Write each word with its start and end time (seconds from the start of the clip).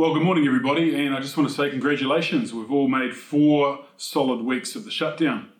Well, 0.00 0.14
good 0.14 0.22
morning, 0.22 0.46
everybody, 0.46 1.04
and 1.04 1.14
I 1.14 1.20
just 1.20 1.36
want 1.36 1.50
to 1.50 1.54
say 1.54 1.68
congratulations. 1.68 2.54
We've 2.54 2.72
all 2.72 2.88
made 2.88 3.14
four 3.14 3.84
solid 3.98 4.40
weeks 4.40 4.74
of 4.74 4.86
the 4.86 4.90
shutdown. 4.90 5.50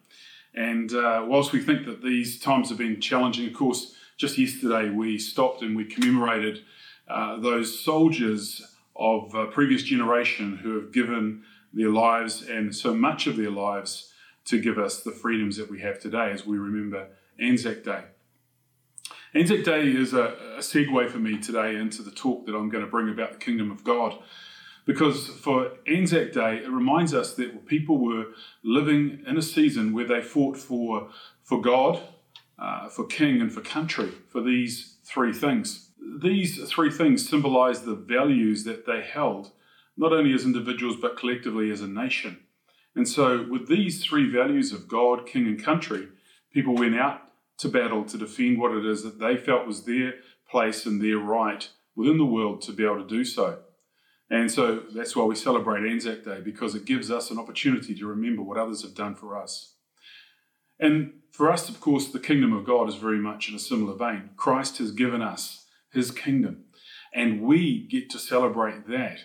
And 0.55 0.91
uh, 0.95 1.27
whilst 1.29 1.53
we 1.53 1.61
think 1.61 1.85
that 1.85 2.03
these 2.03 2.41
times 2.41 2.71
have 2.71 2.79
been 2.79 3.03
challenging, 3.03 3.47
of 3.47 3.53
course, 3.53 3.97
just 4.17 4.39
yesterday 4.39 4.89
we 4.89 5.19
stopped 5.19 5.61
and 5.61 5.77
we 5.77 5.85
commemorated 5.85 6.63
uh, 7.07 7.39
those 7.39 7.85
soldiers 7.85 8.67
of 8.97 9.35
a 9.35 9.45
previous 9.45 9.83
generation 9.83 10.57
who 10.57 10.81
have 10.81 10.91
given 10.91 11.43
their 11.75 11.91
lives 11.91 12.41
and 12.41 12.75
so 12.75 12.95
much 12.95 13.27
of 13.27 13.37
their 13.37 13.51
lives 13.51 14.11
to 14.47 14.59
give 14.59 14.79
us 14.79 15.03
the 15.03 15.13
freedoms 15.13 15.59
that 15.59 15.71
we 15.71 15.83
have 15.83 16.01
today 16.01 16.31
as 16.31 16.47
we 16.47 16.57
remember 16.57 17.09
Anzac 17.39 17.85
Day. 17.85 18.05
Anzac 19.33 19.63
Day 19.63 19.87
is 19.87 20.13
a, 20.13 20.35
a 20.57 20.59
segue 20.59 21.09
for 21.09 21.19
me 21.19 21.39
today 21.39 21.77
into 21.77 22.03
the 22.03 22.11
talk 22.11 22.47
that 22.47 22.55
I'm 22.55 22.69
going 22.69 22.85
to 22.85 22.91
bring 22.91 23.09
about 23.09 23.33
the 23.33 23.39
kingdom 23.39 23.71
of 23.71 23.85
God. 23.85 24.19
Because 24.87 25.29
for 25.29 25.73
Anzac 25.87 26.33
Day, 26.33 26.57
it 26.57 26.69
reminds 26.69 27.15
us 27.15 27.35
that 27.35 27.67
people 27.67 27.99
were 27.99 28.27
living 28.65 29.23
in 29.25 29.37
a 29.37 29.43
season 29.43 29.93
where 29.93 30.07
they 30.07 30.21
fought 30.21 30.57
for, 30.57 31.11
for 31.45 31.61
God, 31.61 32.01
uh, 32.59 32.89
for 32.89 33.07
king, 33.07 33.41
and 33.41 33.53
for 33.53 33.61
country, 33.61 34.11
for 34.29 34.41
these 34.41 34.97
three 35.05 35.33
things. 35.33 35.91
These 36.21 36.69
three 36.69 36.91
things 36.91 37.29
symbolize 37.29 37.83
the 37.83 37.95
values 37.95 38.65
that 38.65 38.85
they 38.85 39.01
held, 39.01 39.53
not 39.97 40.13
only 40.13 40.35
as 40.35 40.45
individuals, 40.45 40.97
but 41.01 41.17
collectively 41.17 41.71
as 41.71 41.83
a 41.83 41.87
nation. 41.87 42.41
And 42.97 43.07
so, 43.07 43.47
with 43.49 43.69
these 43.69 44.03
three 44.03 44.29
values 44.29 44.73
of 44.73 44.89
God, 44.89 45.25
king, 45.25 45.47
and 45.47 45.63
country, 45.63 46.09
people 46.53 46.75
went 46.75 46.97
out 46.97 47.30
to 47.61 47.69
battle 47.69 48.05
to 48.05 48.19
defend 48.19 48.59
what 48.59 48.73
it 48.73 48.85
is 48.85 49.03
that 49.03 49.19
they 49.19 49.37
felt 49.37 49.67
was 49.67 49.85
their 49.85 50.15
place 50.51 50.87
and 50.87 51.03
their 51.03 51.19
right 51.19 51.69
within 51.95 52.19
the 52.19 52.25
world 52.25 52.63
to 52.63 52.73
be 52.73 52.85
able 52.85 53.03
to 53.03 53.07
do 53.07 53.25
so. 53.25 53.59
And 54.31 54.51
so 54.51 54.85
that's 54.95 55.17
why 55.17 55.25
we 55.25 55.35
celebrate 55.35 55.91
Anzac 55.91 56.25
Day, 56.25 56.41
because 56.41 56.75
it 56.75 56.85
gives 56.85 57.11
us 57.11 57.31
an 57.31 57.39
opportunity 57.39 57.95
to 57.97 58.07
remember 58.07 58.43
what 58.43 58.57
others 58.57 58.83
have 58.83 58.95
done 58.95 59.15
for 59.15 59.37
us. 59.37 59.75
And 60.79 61.15
for 61.33 61.51
us, 61.51 61.69
of 61.69 61.81
course, 61.81 62.09
the 62.09 62.21
kingdom 62.21 62.53
of 62.53 62.65
God 62.65 62.89
is 62.89 62.95
very 62.95 63.19
much 63.19 63.49
in 63.49 63.55
a 63.55 63.59
similar 63.59 63.95
vein. 63.95 64.31
Christ 64.37 64.79
has 64.79 64.93
given 64.93 65.21
us 65.21 65.67
his 65.93 66.11
kingdom, 66.11 66.65
and 67.13 67.43
we 67.43 67.87
get 67.89 68.09
to 68.11 68.19
celebrate 68.19 68.89
that. 68.89 69.19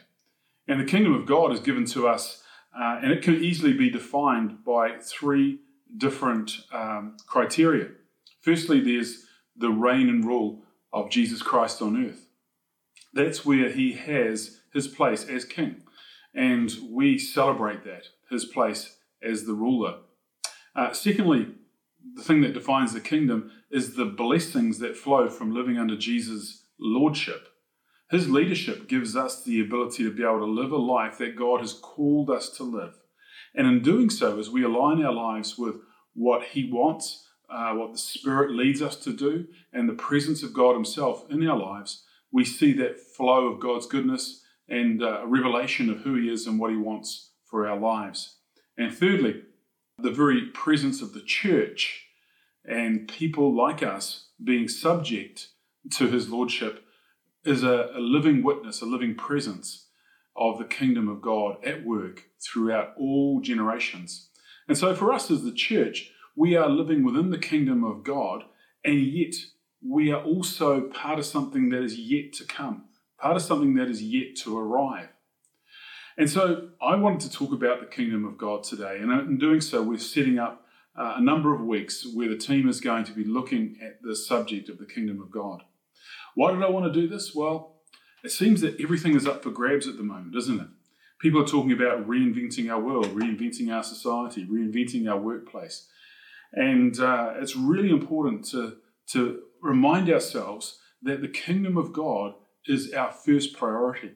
And 0.68 0.82
the 0.82 0.86
kingdom 0.86 1.14
of 1.14 1.28
God 1.28 1.54
is 1.54 1.60
given 1.60 1.86
to 1.86 2.08
us, 2.08 2.44
uh, 2.78 3.00
and 3.02 3.12
it 3.12 3.22
can 3.22 3.36
easily 3.36 3.74
be 3.74 3.90
defined 3.90 4.66
by 4.66 4.98
three 4.98 5.60
different 5.96 6.52
um, 6.74 7.16
criteria. 7.28 7.90
Firstly, 8.46 8.80
there's 8.80 9.26
the 9.58 9.72
reign 9.72 10.08
and 10.08 10.24
rule 10.24 10.62
of 10.94 11.10
Jesus 11.10 11.42
Christ 11.42 11.82
on 11.82 12.06
earth. 12.06 12.28
That's 13.12 13.44
where 13.44 13.70
he 13.70 13.94
has 13.94 14.60
his 14.72 14.88
place 14.88 15.28
as 15.28 15.46
king. 15.46 15.82
And 16.36 16.72
we 16.92 17.18
celebrate 17.18 17.84
that, 17.86 18.04
his 18.30 18.46
place 18.46 18.98
as 19.24 19.46
the 19.46 19.54
ruler. 19.54 19.96
Uh, 20.76 20.94
secondly, 20.94 21.48
the 22.14 22.22
thing 22.22 22.42
that 22.42 22.54
defines 22.54 22.94
the 22.94 23.02
kingdom 23.02 23.50
is 23.72 23.96
the 23.96 24.06
blessings 24.06 24.78
that 24.78 24.96
flow 24.96 25.28
from 25.28 25.56
living 25.56 25.80
under 25.80 25.98
Jesus' 25.98 26.66
lordship. 26.80 27.48
His 28.12 28.30
leadership 28.30 28.88
gives 28.88 29.16
us 29.16 29.44
the 29.44 29.60
ability 29.60 30.04
to 30.04 30.14
be 30.14 30.22
able 30.22 30.40
to 30.40 30.46
live 30.46 30.72
a 30.72 30.78
life 30.78 31.18
that 31.18 31.36
God 31.36 31.62
has 31.62 31.74
called 31.74 32.30
us 32.30 32.52
to 32.58 32.64
live. 32.64 32.94
And 33.56 33.66
in 33.66 33.82
doing 33.82 34.12
so, 34.12 34.38
as 34.38 34.52
we 34.52 34.64
align 34.64 35.04
our 35.04 35.14
lives 35.14 35.58
with 35.58 35.78
what 36.14 36.44
He 36.44 36.70
wants 36.72 37.25
uh, 37.50 37.74
what 37.74 37.92
the 37.92 37.98
Spirit 37.98 38.52
leads 38.52 38.82
us 38.82 38.96
to 38.98 39.14
do, 39.14 39.48
and 39.74 39.88
the 39.88 39.94
presence 39.94 40.44
of 40.44 40.54
God 40.54 40.74
Himself 40.74 41.26
in 41.30 41.48
our 41.48 41.58
lives, 41.58 42.04
we 42.32 42.44
see 42.46 42.74
that 42.74 43.00
flow 43.00 43.48
of 43.48 43.60
God's 43.60 43.86
goodness 43.88 44.44
and 44.68 45.02
uh, 45.02 45.22
a 45.22 45.28
revelation 45.28 45.90
of 45.90 46.00
who 46.00 46.16
He 46.16 46.30
is 46.30 46.48
and 46.48 46.60
what 46.60 46.72
He 46.72 46.78
wants 46.78 47.32
for 47.46 47.68
our 47.68 47.80
lives. 47.80 48.38
And 48.78 48.94
thirdly, 48.94 49.44
the 49.98 50.12
very 50.12 50.48
presence 50.48 51.02
of 51.02 51.14
the 51.14 51.22
church 51.22 52.08
and 52.66 53.08
people 53.08 53.56
like 53.56 53.84
us 53.84 54.28
being 54.44 54.68
subject 54.68 55.50
to 55.98 56.08
His 56.08 56.30
Lordship 56.30 56.84
is 57.46 57.64
a, 57.64 57.92
a 57.96 58.00
living 58.00 58.44
witness, 58.44 58.82
a 58.82 58.86
living 58.86 59.16
presence 59.16 59.88
of 60.36 60.58
the 60.58 60.66
kingdom 60.66 61.08
of 61.08 61.22
God 61.22 61.58
at 61.64 61.86
work 61.86 62.24
throughout 62.44 62.94
all 62.98 63.40
generations. 63.40 64.30
And 64.68 64.78
so, 64.78 64.96
for 64.96 65.14
us 65.14 65.30
as 65.30 65.44
the 65.44 65.52
church, 65.52 66.12
we 66.36 66.56
are 66.56 66.70
living 66.70 67.04
within 67.04 67.30
the 67.30 67.38
kingdom 67.38 67.84
of 67.84 68.04
God, 68.04 68.44
and 68.84 69.00
yet 69.00 69.36
we 69.88 70.12
are 70.12 70.22
also 70.22 70.82
part 70.90 71.20
of 71.20 71.26
something 71.26 71.70
that 71.70 71.84
is 71.84 71.98
yet 71.98 72.34
to 72.34 72.46
come, 72.46 72.86
part 73.18 73.36
of 73.36 73.42
something 73.42 73.76
that 73.76 73.88
is 73.88 74.02
yet 74.02 74.36
to 74.38 74.58
arrive. 74.58 75.10
And 76.18 76.30
so 76.30 76.70
I 76.82 76.96
wanted 76.96 77.22
to 77.22 77.32
talk 77.32 77.52
about 77.52 77.82
the 77.82 77.86
kingdom 77.86 78.26
of 78.26 78.38
God 78.38 78.64
today. 78.64 79.00
And 79.02 79.12
in 79.12 79.38
doing 79.38 79.60
so, 79.60 79.82
we're 79.84 79.98
setting 79.98 80.40
up 80.40 80.66
uh, 80.98 81.16
a 81.18 81.22
number 81.22 81.54
of 81.54 81.62
weeks 81.62 82.08
where 82.14 82.30
the 82.30 82.38
team 82.38 82.70
is 82.70 82.80
going 82.80 83.04
to 83.04 83.12
be 83.12 83.26
looking 83.26 83.78
at 83.82 84.02
the 84.02 84.16
subject 84.16 84.70
of 84.70 84.78
the 84.78 84.86
kingdom 84.86 85.22
of 85.22 85.30
God. 85.30 85.64
Why 86.36 86.54
did 86.54 86.64
I 86.64 86.70
want 86.70 86.92
to 86.92 87.02
do 87.02 87.08
this? 87.08 87.36
Well, 87.36 87.82
it 88.24 88.32
seems 88.32 88.62
that 88.62 88.80
everything 88.80 89.16
is 89.16 89.28
up 89.28 89.44
for 89.44 89.52
grabs 89.52 89.88
at 89.88 89.98
the 89.98 90.04
moment, 90.04 90.36
isn't 90.36 90.60
it? 90.60 90.68
People 91.20 91.42
are 91.42 91.48
talking 91.48 91.72
about 91.72 92.08
reinventing 92.08 92.72
our 92.72 92.80
world, 92.80 93.08
reinventing 93.08 93.74
our 93.74 93.84
society, 93.84 94.46
reinventing 94.46 95.10
our 95.10 95.20
workplace. 95.20 95.88
And 96.56 96.98
uh, 97.00 97.34
it's 97.36 97.56
really 97.56 97.90
important 97.90 98.46
to, 98.52 98.78
to 99.08 99.42
remind 99.62 100.10
ourselves 100.10 100.80
that 101.04 101.22
the 101.22 101.28
kingdom 101.28 101.78
of 101.78 101.94
God 101.94 102.34
is 102.66 102.94
our 102.94 103.12
first 103.12 103.54
priority. 103.54 104.12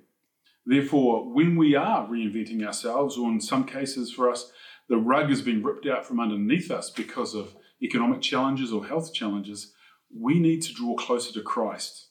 Therefore, 0.66 1.32
when 1.34 1.56
we 1.58 1.76
are 1.76 2.08
reinventing 2.08 2.66
ourselves, 2.66 3.18
or 3.18 3.30
in 3.30 3.42
some 3.42 3.66
cases 3.66 4.12
for 4.12 4.32
us, 4.32 4.52
the 4.88 4.98
rug 4.98 5.30
has 5.30 5.42
been 5.42 5.64
ripped 5.64 5.86
out 5.86 6.06
from 6.06 6.20
underneath 6.20 6.72
us 6.72 6.90
because 6.90 7.36
of 7.36 7.56
economic 7.82 8.22
challenges 8.22 8.72
or 8.72 8.86
health 8.86 9.14
challenges, 9.14 9.74
we 10.16 10.40
need 10.40 10.62
to 10.64 10.74
draw 10.74 10.96
closer 10.96 11.32
to 11.34 11.42
Christ. 11.42 12.08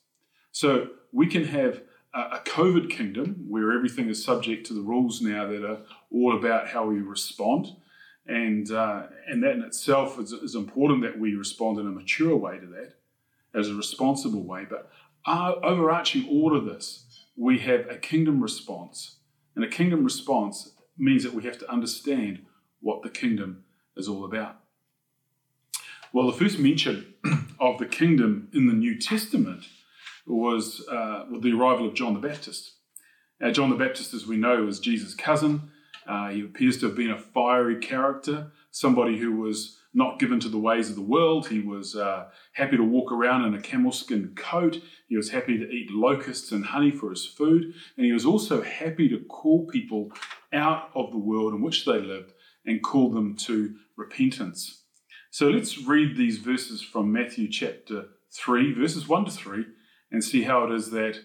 So 0.52 0.88
we 1.12 1.26
can 1.26 1.44
have 1.44 1.82
a 2.14 2.40
COVID 2.44 2.90
kingdom 2.90 3.44
where 3.48 3.72
everything 3.72 4.08
is 4.08 4.24
subject 4.24 4.66
to 4.66 4.74
the 4.74 4.80
rules 4.80 5.20
now 5.20 5.46
that 5.46 5.64
are 5.64 5.82
all 6.10 6.36
about 6.36 6.68
how 6.68 6.86
we 6.86 7.00
respond 7.00 7.68
and 8.28 8.70
uh, 8.70 9.06
and 9.26 9.42
that 9.42 9.52
in 9.52 9.62
itself 9.62 10.18
is, 10.18 10.32
is 10.32 10.54
important 10.54 11.02
that 11.02 11.18
we 11.18 11.34
respond 11.34 11.78
in 11.80 11.86
a 11.86 11.90
mature 11.90 12.36
way 12.36 12.58
to 12.58 12.66
that, 12.66 12.94
as 13.58 13.68
a 13.68 13.74
responsible 13.74 14.44
way. 14.44 14.66
But 14.68 14.90
uh, 15.26 15.54
overarching 15.62 16.28
all 16.28 16.56
of 16.56 16.66
this, 16.66 17.26
we 17.36 17.58
have 17.60 17.88
a 17.88 17.96
kingdom 17.96 18.42
response, 18.42 19.16
and 19.56 19.64
a 19.64 19.68
kingdom 19.68 20.04
response 20.04 20.72
means 20.98 21.24
that 21.24 21.34
we 21.34 21.44
have 21.44 21.58
to 21.58 21.70
understand 21.70 22.44
what 22.80 23.02
the 23.02 23.10
kingdom 23.10 23.64
is 23.96 24.08
all 24.08 24.24
about. 24.24 24.60
Well, 26.12 26.26
the 26.26 26.36
first 26.36 26.58
mention 26.58 27.14
of 27.60 27.78
the 27.78 27.86
kingdom 27.86 28.48
in 28.52 28.66
the 28.66 28.72
New 28.72 28.98
Testament 28.98 29.64
was 30.26 30.86
uh, 30.88 31.24
with 31.30 31.42
the 31.42 31.52
arrival 31.52 31.88
of 31.88 31.94
John 31.94 32.14
the 32.14 32.28
Baptist. 32.28 32.72
Now, 33.40 33.50
John 33.50 33.70
the 33.70 33.76
Baptist, 33.76 34.14
as 34.14 34.26
we 34.26 34.36
know, 34.36 34.64
was 34.64 34.80
Jesus' 34.80 35.14
cousin. 35.14 35.70
Uh, 36.08 36.30
he 36.30 36.40
appears 36.40 36.78
to 36.78 36.86
have 36.86 36.96
been 36.96 37.10
a 37.10 37.18
fiery 37.18 37.76
character, 37.76 38.50
somebody 38.70 39.18
who 39.18 39.36
was 39.36 39.78
not 39.92 40.18
given 40.18 40.40
to 40.40 40.48
the 40.48 40.58
ways 40.58 40.88
of 40.88 40.96
the 40.96 41.02
world. 41.02 41.48
He 41.48 41.60
was 41.60 41.94
uh, 41.94 42.28
happy 42.52 42.76
to 42.76 42.82
walk 42.82 43.12
around 43.12 43.44
in 43.44 43.54
a 43.54 43.60
camel 43.60 43.92
skin 43.92 44.32
coat. 44.36 44.80
He 45.08 45.16
was 45.16 45.30
happy 45.30 45.58
to 45.58 45.68
eat 45.68 45.90
locusts 45.90 46.52
and 46.52 46.64
honey 46.64 46.90
for 46.90 47.10
his 47.10 47.26
food. 47.26 47.74
And 47.96 48.06
he 48.06 48.12
was 48.12 48.24
also 48.24 48.62
happy 48.62 49.08
to 49.08 49.24
call 49.24 49.66
people 49.66 50.10
out 50.52 50.90
of 50.94 51.10
the 51.10 51.18
world 51.18 51.52
in 51.52 51.62
which 51.62 51.84
they 51.84 52.00
lived 52.00 52.32
and 52.64 52.82
call 52.82 53.10
them 53.10 53.36
to 53.36 53.74
repentance. 53.96 54.84
So 55.30 55.48
let's 55.48 55.78
read 55.78 56.16
these 56.16 56.38
verses 56.38 56.82
from 56.82 57.12
Matthew 57.12 57.48
chapter 57.48 58.06
3, 58.32 58.74
verses 58.74 59.08
1 59.08 59.26
to 59.26 59.30
3, 59.30 59.64
and 60.10 60.24
see 60.24 60.42
how 60.42 60.64
it 60.64 60.74
is 60.74 60.90
that 60.90 61.18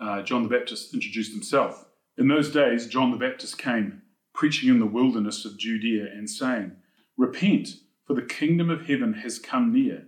uh, 0.00 0.22
John 0.22 0.42
the 0.42 0.48
Baptist 0.48 0.92
introduced 0.92 1.32
himself. 1.32 1.83
In 2.16 2.28
those 2.28 2.52
days, 2.52 2.86
John 2.86 3.10
the 3.10 3.16
Baptist 3.16 3.58
came, 3.58 4.02
preaching 4.32 4.68
in 4.68 4.78
the 4.78 4.86
wilderness 4.86 5.44
of 5.44 5.58
Judea 5.58 6.04
and 6.04 6.30
saying, 6.30 6.76
Repent, 7.16 7.68
for 8.06 8.14
the 8.14 8.22
kingdom 8.22 8.70
of 8.70 8.86
heaven 8.86 9.14
has 9.14 9.38
come 9.38 9.72
near. 9.72 10.06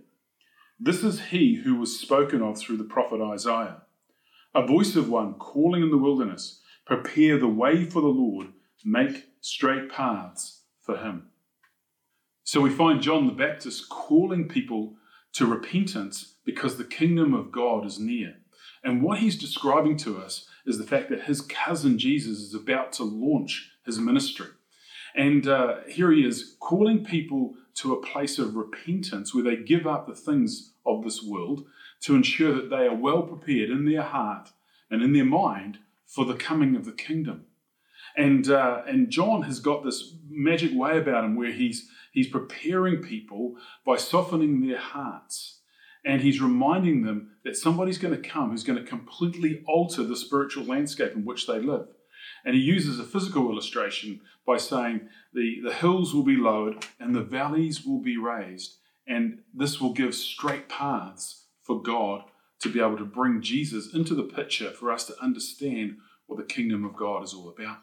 This 0.79 1.03
is 1.03 1.27
he 1.31 1.55
who 1.55 1.75
was 1.75 1.99
spoken 1.99 2.41
of 2.41 2.57
through 2.57 2.77
the 2.77 2.83
prophet 2.83 3.21
Isaiah. 3.21 3.81
A 4.55 4.65
voice 4.65 4.95
of 4.95 5.09
one 5.09 5.33
calling 5.33 5.83
in 5.83 5.91
the 5.91 5.97
wilderness, 5.97 6.61
Prepare 6.85 7.37
the 7.37 7.47
way 7.47 7.83
for 7.83 8.01
the 8.01 8.07
Lord, 8.07 8.47
make 8.85 9.25
straight 9.41 9.89
paths 9.89 10.61
for 10.79 10.97
him. 10.97 11.27
So 12.43 12.61
we 12.61 12.69
find 12.69 13.01
John 13.01 13.27
the 13.27 13.33
Baptist 13.33 13.89
calling 13.89 14.47
people 14.47 14.95
to 15.33 15.45
repentance 15.45 16.35
because 16.45 16.77
the 16.77 16.85
kingdom 16.85 17.33
of 17.33 17.51
God 17.51 17.85
is 17.85 17.99
near. 17.99 18.35
And 18.83 19.01
what 19.01 19.19
he's 19.19 19.37
describing 19.37 19.97
to 19.97 20.21
us 20.21 20.47
is 20.67 20.77
the 20.77 20.83
fact 20.83 21.09
that 21.09 21.23
his 21.23 21.41
cousin 21.41 21.97
Jesus 21.97 22.39
is 22.39 22.53
about 22.53 22.91
to 22.93 23.03
launch 23.03 23.71
his 23.85 23.97
ministry. 23.97 24.47
And 25.15 25.47
uh, 25.47 25.77
here 25.87 26.11
he 26.11 26.25
is 26.25 26.55
calling 26.59 27.03
people 27.03 27.55
to 27.75 27.93
a 27.93 28.01
place 28.01 28.37
of 28.37 28.55
repentance 28.55 29.33
where 29.33 29.43
they 29.43 29.55
give 29.55 29.87
up 29.87 30.07
the 30.07 30.15
things 30.15 30.73
of 30.85 31.03
this 31.03 31.23
world 31.23 31.65
to 32.01 32.15
ensure 32.15 32.53
that 32.53 32.69
they 32.69 32.85
are 32.85 32.95
well 32.95 33.23
prepared 33.23 33.69
in 33.69 33.89
their 33.89 34.03
heart 34.03 34.49
and 34.91 35.01
in 35.01 35.13
their 35.13 35.25
mind 35.25 35.79
for 36.05 36.25
the 36.25 36.35
coming 36.35 36.75
of 36.75 36.85
the 36.85 36.91
kingdom. 36.91 37.45
And, 38.15 38.49
uh, 38.49 38.81
and 38.87 39.09
John 39.09 39.43
has 39.43 39.59
got 39.59 39.83
this 39.83 40.13
magic 40.29 40.71
way 40.73 40.97
about 40.97 41.23
him 41.23 41.35
where 41.35 41.51
he's, 41.51 41.87
he's 42.11 42.27
preparing 42.27 43.01
people 43.01 43.55
by 43.85 43.97
softening 43.97 44.67
their 44.67 44.79
hearts. 44.79 45.56
And 46.07 46.21
he's 46.21 46.41
reminding 46.41 47.03
them 47.03 47.31
that 47.43 47.57
somebody's 47.57 47.97
going 47.97 48.15
to 48.15 48.29
come 48.29 48.51
who's 48.51 48.63
going 48.63 48.81
to 48.81 48.89
completely 48.89 49.61
alter 49.67 50.05
the 50.05 50.15
spiritual 50.15 50.63
landscape 50.63 51.11
in 51.13 51.25
which 51.25 51.45
they 51.45 51.59
live. 51.59 51.87
And 52.45 52.55
he 52.55 52.61
uses 52.61 52.97
a 52.97 53.03
physical 53.03 53.51
illustration 53.51 54.21
by 54.45 54.55
saying 54.55 55.09
the, 55.33 55.57
the 55.61 55.73
hills 55.73 56.15
will 56.15 56.23
be 56.23 56.37
lowered 56.37 56.85
and 56.97 57.13
the 57.13 57.23
valleys 57.23 57.85
will 57.85 57.99
be 57.99 58.15
raised. 58.15 58.77
And 59.05 59.39
this 59.53 59.81
will 59.81 59.91
give 59.91 60.15
straight 60.15 60.69
paths 60.69 61.47
for 61.61 61.81
God 61.81 62.23
to 62.61 62.69
be 62.69 62.79
able 62.79 62.97
to 62.97 63.05
bring 63.05 63.41
Jesus 63.41 63.93
into 63.93 64.15
the 64.15 64.23
picture 64.23 64.71
for 64.71 64.93
us 64.93 65.03
to 65.07 65.21
understand 65.21 65.97
what 66.25 66.37
the 66.37 66.45
kingdom 66.45 66.85
of 66.85 66.95
God 66.95 67.21
is 67.25 67.33
all 67.33 67.49
about. 67.49 67.79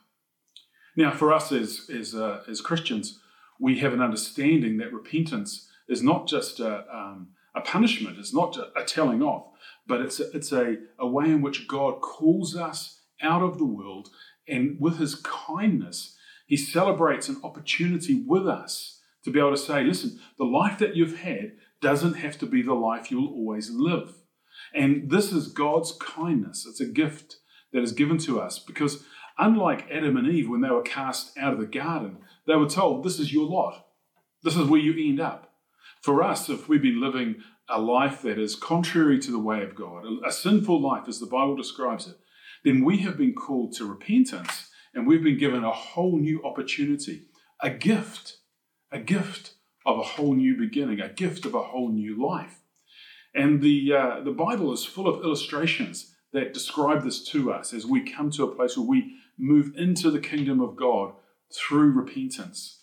Now, 0.96 1.10
for 1.10 1.30
us 1.30 1.52
as, 1.52 1.90
as, 1.94 2.14
uh, 2.14 2.42
as 2.48 2.62
Christians, 2.62 3.20
we 3.60 3.80
have 3.80 3.92
an 3.92 4.00
understanding 4.00 4.78
that 4.78 4.94
repentance 4.94 5.68
is 5.90 6.02
not 6.02 6.26
just 6.26 6.58
a, 6.58 6.86
um, 6.90 7.28
a 7.54 7.60
punishment, 7.60 8.18
it's 8.18 8.34
not 8.34 8.56
a 8.76 8.84
telling 8.84 9.22
off, 9.22 9.46
but 9.86 10.00
it's 10.00 10.20
a, 10.20 10.30
it's 10.32 10.52
a, 10.52 10.76
a 10.98 11.06
way 11.06 11.26
in 11.26 11.42
which 11.42 11.68
God 11.68 12.00
calls 12.00 12.56
us 12.56 13.02
out 13.22 13.42
of 13.42 13.58
the 13.58 13.66
world 13.66 14.08
and 14.46 14.76
with 14.80 14.98
his 14.98 15.14
kindness, 15.16 16.16
he 16.46 16.56
celebrates 16.56 17.28
an 17.28 17.40
opportunity 17.42 18.22
with 18.26 18.46
us 18.46 19.00
to 19.24 19.30
be 19.30 19.38
able 19.38 19.52
to 19.52 19.56
say, 19.56 19.82
listen, 19.82 20.20
the 20.38 20.44
life 20.44 20.78
that 20.78 20.96
you've 20.96 21.20
had 21.20 21.52
doesn't 21.80 22.14
have 22.14 22.38
to 22.38 22.46
be 22.46 22.62
the 22.62 22.74
life 22.74 23.10
you'll 23.10 23.32
always 23.32 23.70
live. 23.70 24.14
And 24.74 25.10
this 25.10 25.32
is 25.32 25.48
God's 25.48 25.92
kindness. 25.92 26.66
It's 26.68 26.80
a 26.80 26.86
gift 26.86 27.38
that 27.72 27.82
is 27.82 27.92
given 27.92 28.18
to 28.18 28.40
us 28.40 28.58
because, 28.58 29.04
unlike 29.38 29.90
Adam 29.90 30.16
and 30.16 30.28
Eve, 30.28 30.48
when 30.48 30.60
they 30.60 30.70
were 30.70 30.82
cast 30.82 31.36
out 31.38 31.54
of 31.54 31.58
the 31.58 31.66
garden, 31.66 32.18
they 32.46 32.54
were 32.54 32.68
told, 32.68 33.02
This 33.02 33.18
is 33.18 33.32
your 33.32 33.46
lot. 33.46 33.86
This 34.42 34.56
is 34.56 34.68
where 34.68 34.80
you 34.80 35.08
end 35.08 35.20
up. 35.20 35.53
For 36.04 36.22
us, 36.22 36.50
if 36.50 36.68
we've 36.68 36.82
been 36.82 37.00
living 37.00 37.36
a 37.66 37.80
life 37.80 38.20
that 38.20 38.38
is 38.38 38.56
contrary 38.56 39.18
to 39.20 39.30
the 39.30 39.38
way 39.38 39.62
of 39.62 39.74
God, 39.74 40.04
a 40.22 40.30
sinful 40.30 40.78
life 40.78 41.08
as 41.08 41.18
the 41.18 41.24
Bible 41.24 41.56
describes 41.56 42.06
it, 42.06 42.16
then 42.62 42.84
we 42.84 42.98
have 42.98 43.16
been 43.16 43.32
called 43.32 43.72
to 43.76 43.86
repentance 43.86 44.68
and 44.92 45.06
we've 45.06 45.24
been 45.24 45.38
given 45.38 45.64
a 45.64 45.72
whole 45.72 46.18
new 46.18 46.44
opportunity, 46.44 47.22
a 47.62 47.70
gift, 47.70 48.36
a 48.92 48.98
gift 48.98 49.54
of 49.86 49.98
a 49.98 50.02
whole 50.02 50.34
new 50.34 50.58
beginning, 50.58 51.00
a 51.00 51.08
gift 51.08 51.46
of 51.46 51.54
a 51.54 51.62
whole 51.62 51.88
new 51.88 52.22
life. 52.22 52.60
And 53.34 53.62
the, 53.62 53.94
uh, 53.94 54.20
the 54.20 54.30
Bible 54.30 54.74
is 54.74 54.84
full 54.84 55.08
of 55.08 55.24
illustrations 55.24 56.14
that 56.34 56.52
describe 56.52 57.02
this 57.02 57.24
to 57.28 57.50
us 57.50 57.72
as 57.72 57.86
we 57.86 58.12
come 58.12 58.30
to 58.32 58.44
a 58.44 58.54
place 58.54 58.76
where 58.76 58.86
we 58.86 59.14
move 59.38 59.72
into 59.74 60.10
the 60.10 60.20
kingdom 60.20 60.60
of 60.60 60.76
God 60.76 61.14
through 61.50 61.92
repentance. 61.92 62.82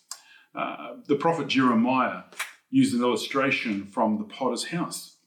Uh, 0.56 0.94
the 1.06 1.14
prophet 1.14 1.46
Jeremiah 1.46 2.24
used 2.72 2.94
an 2.94 3.02
illustration 3.02 3.86
from 3.86 4.18
the 4.18 4.24
potter's 4.24 4.68
house. 4.68 5.18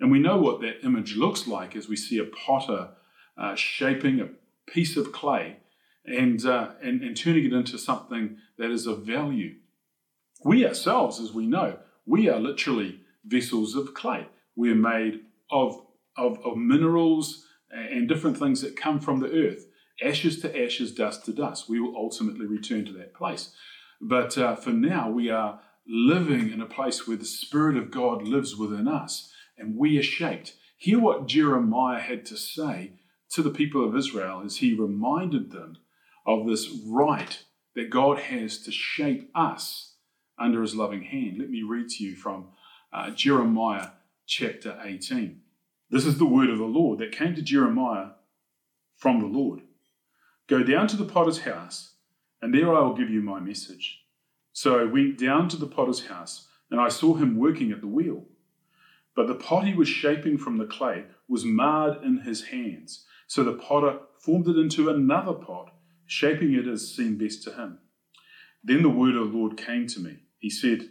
And 0.00 0.10
we 0.10 0.20
know 0.20 0.38
what 0.38 0.60
that 0.60 0.84
image 0.84 1.16
looks 1.16 1.46
like 1.46 1.76
as 1.76 1.88
we 1.88 1.96
see 1.96 2.18
a 2.18 2.24
potter 2.24 2.90
uh, 3.36 3.54
shaping 3.56 4.20
a 4.20 4.30
piece 4.70 4.96
of 4.96 5.12
clay 5.12 5.58
and, 6.06 6.44
uh, 6.46 6.70
and, 6.80 7.02
and 7.02 7.16
turning 7.16 7.44
it 7.44 7.52
into 7.52 7.76
something 7.76 8.38
that 8.56 8.70
is 8.70 8.86
of 8.86 9.02
value. 9.02 9.56
We 10.44 10.66
ourselves, 10.66 11.20
as 11.20 11.32
we 11.32 11.46
know, 11.46 11.78
we 12.06 12.28
are 12.28 12.38
literally 12.38 13.00
vessels 13.24 13.74
of 13.74 13.94
clay. 13.94 14.28
We 14.56 14.70
are 14.70 14.76
made 14.76 15.20
of, 15.50 15.84
of, 16.16 16.38
of 16.44 16.56
minerals 16.56 17.46
and 17.70 18.08
different 18.08 18.38
things 18.38 18.60
that 18.60 18.76
come 18.76 19.00
from 19.00 19.20
the 19.20 19.30
earth. 19.30 19.66
Ashes 20.02 20.40
to 20.40 20.64
ashes, 20.64 20.92
dust 20.92 21.24
to 21.24 21.32
dust. 21.32 21.68
We 21.68 21.80
will 21.80 21.96
ultimately 21.96 22.46
return 22.46 22.84
to 22.86 22.92
that 22.92 23.14
place. 23.14 23.54
But 24.00 24.36
uh, 24.36 24.56
for 24.56 24.70
now, 24.70 25.10
we 25.10 25.30
are 25.30 25.60
living 25.86 26.50
in 26.50 26.60
a 26.60 26.66
place 26.66 27.06
where 27.06 27.16
the 27.16 27.24
Spirit 27.24 27.76
of 27.76 27.90
God 27.90 28.22
lives 28.22 28.56
within 28.56 28.88
us 28.88 29.32
and 29.58 29.76
we 29.76 29.98
are 29.98 30.02
shaped. 30.02 30.54
Hear 30.76 30.98
what 30.98 31.26
Jeremiah 31.26 32.00
had 32.00 32.24
to 32.26 32.36
say 32.36 32.92
to 33.30 33.42
the 33.42 33.50
people 33.50 33.84
of 33.86 33.96
Israel 33.96 34.42
as 34.44 34.56
he 34.56 34.74
reminded 34.74 35.50
them 35.50 35.78
of 36.26 36.46
this 36.46 36.68
right 36.86 37.42
that 37.74 37.90
God 37.90 38.18
has 38.18 38.58
to 38.64 38.70
shape 38.70 39.30
us 39.34 39.94
under 40.38 40.62
his 40.62 40.74
loving 40.74 41.02
hand. 41.02 41.38
Let 41.38 41.50
me 41.50 41.62
read 41.62 41.88
to 41.90 42.04
you 42.04 42.16
from 42.16 42.48
uh, 42.92 43.10
Jeremiah 43.10 43.88
chapter 44.26 44.78
18. 44.82 45.40
This 45.90 46.04
is 46.04 46.18
the 46.18 46.26
word 46.26 46.50
of 46.50 46.58
the 46.58 46.64
Lord 46.64 46.98
that 46.98 47.12
came 47.12 47.34
to 47.34 47.42
Jeremiah 47.42 48.10
from 48.96 49.20
the 49.20 49.26
Lord. 49.26 49.62
Go 50.48 50.62
down 50.62 50.88
to 50.88 50.96
the 50.96 51.04
potter's 51.04 51.40
house, 51.40 51.94
and 52.40 52.52
there 52.52 52.74
I 52.74 52.80
will 52.80 52.94
give 52.94 53.10
you 53.10 53.22
my 53.22 53.40
message. 53.40 54.01
So 54.52 54.78
I 54.78 54.84
went 54.84 55.18
down 55.18 55.48
to 55.50 55.56
the 55.56 55.66
potter's 55.66 56.06
house, 56.06 56.48
and 56.70 56.80
I 56.80 56.88
saw 56.88 57.14
him 57.14 57.38
working 57.38 57.72
at 57.72 57.80
the 57.80 57.86
wheel. 57.86 58.24
But 59.14 59.26
the 59.26 59.34
pot 59.34 59.66
he 59.66 59.74
was 59.74 59.88
shaping 59.88 60.38
from 60.38 60.58
the 60.58 60.66
clay 60.66 61.04
was 61.28 61.44
marred 61.44 62.02
in 62.02 62.18
his 62.18 62.44
hands 62.44 63.06
so 63.32 63.42
the 63.42 63.54
potter 63.54 63.98
formed 64.18 64.46
it 64.46 64.58
into 64.58 64.90
another 64.90 65.32
pot, 65.32 65.72
shaping 66.04 66.52
it 66.52 66.66
as 66.66 66.94
seemed 66.94 67.18
best 67.18 67.42
to 67.44 67.54
him. 67.54 67.78
Then 68.62 68.82
the 68.82 68.90
word 68.90 69.16
of 69.16 69.32
the 69.32 69.38
Lord 69.38 69.56
came 69.56 69.86
to 69.86 70.00
me. 70.00 70.18
He 70.38 70.50
said, 70.50 70.90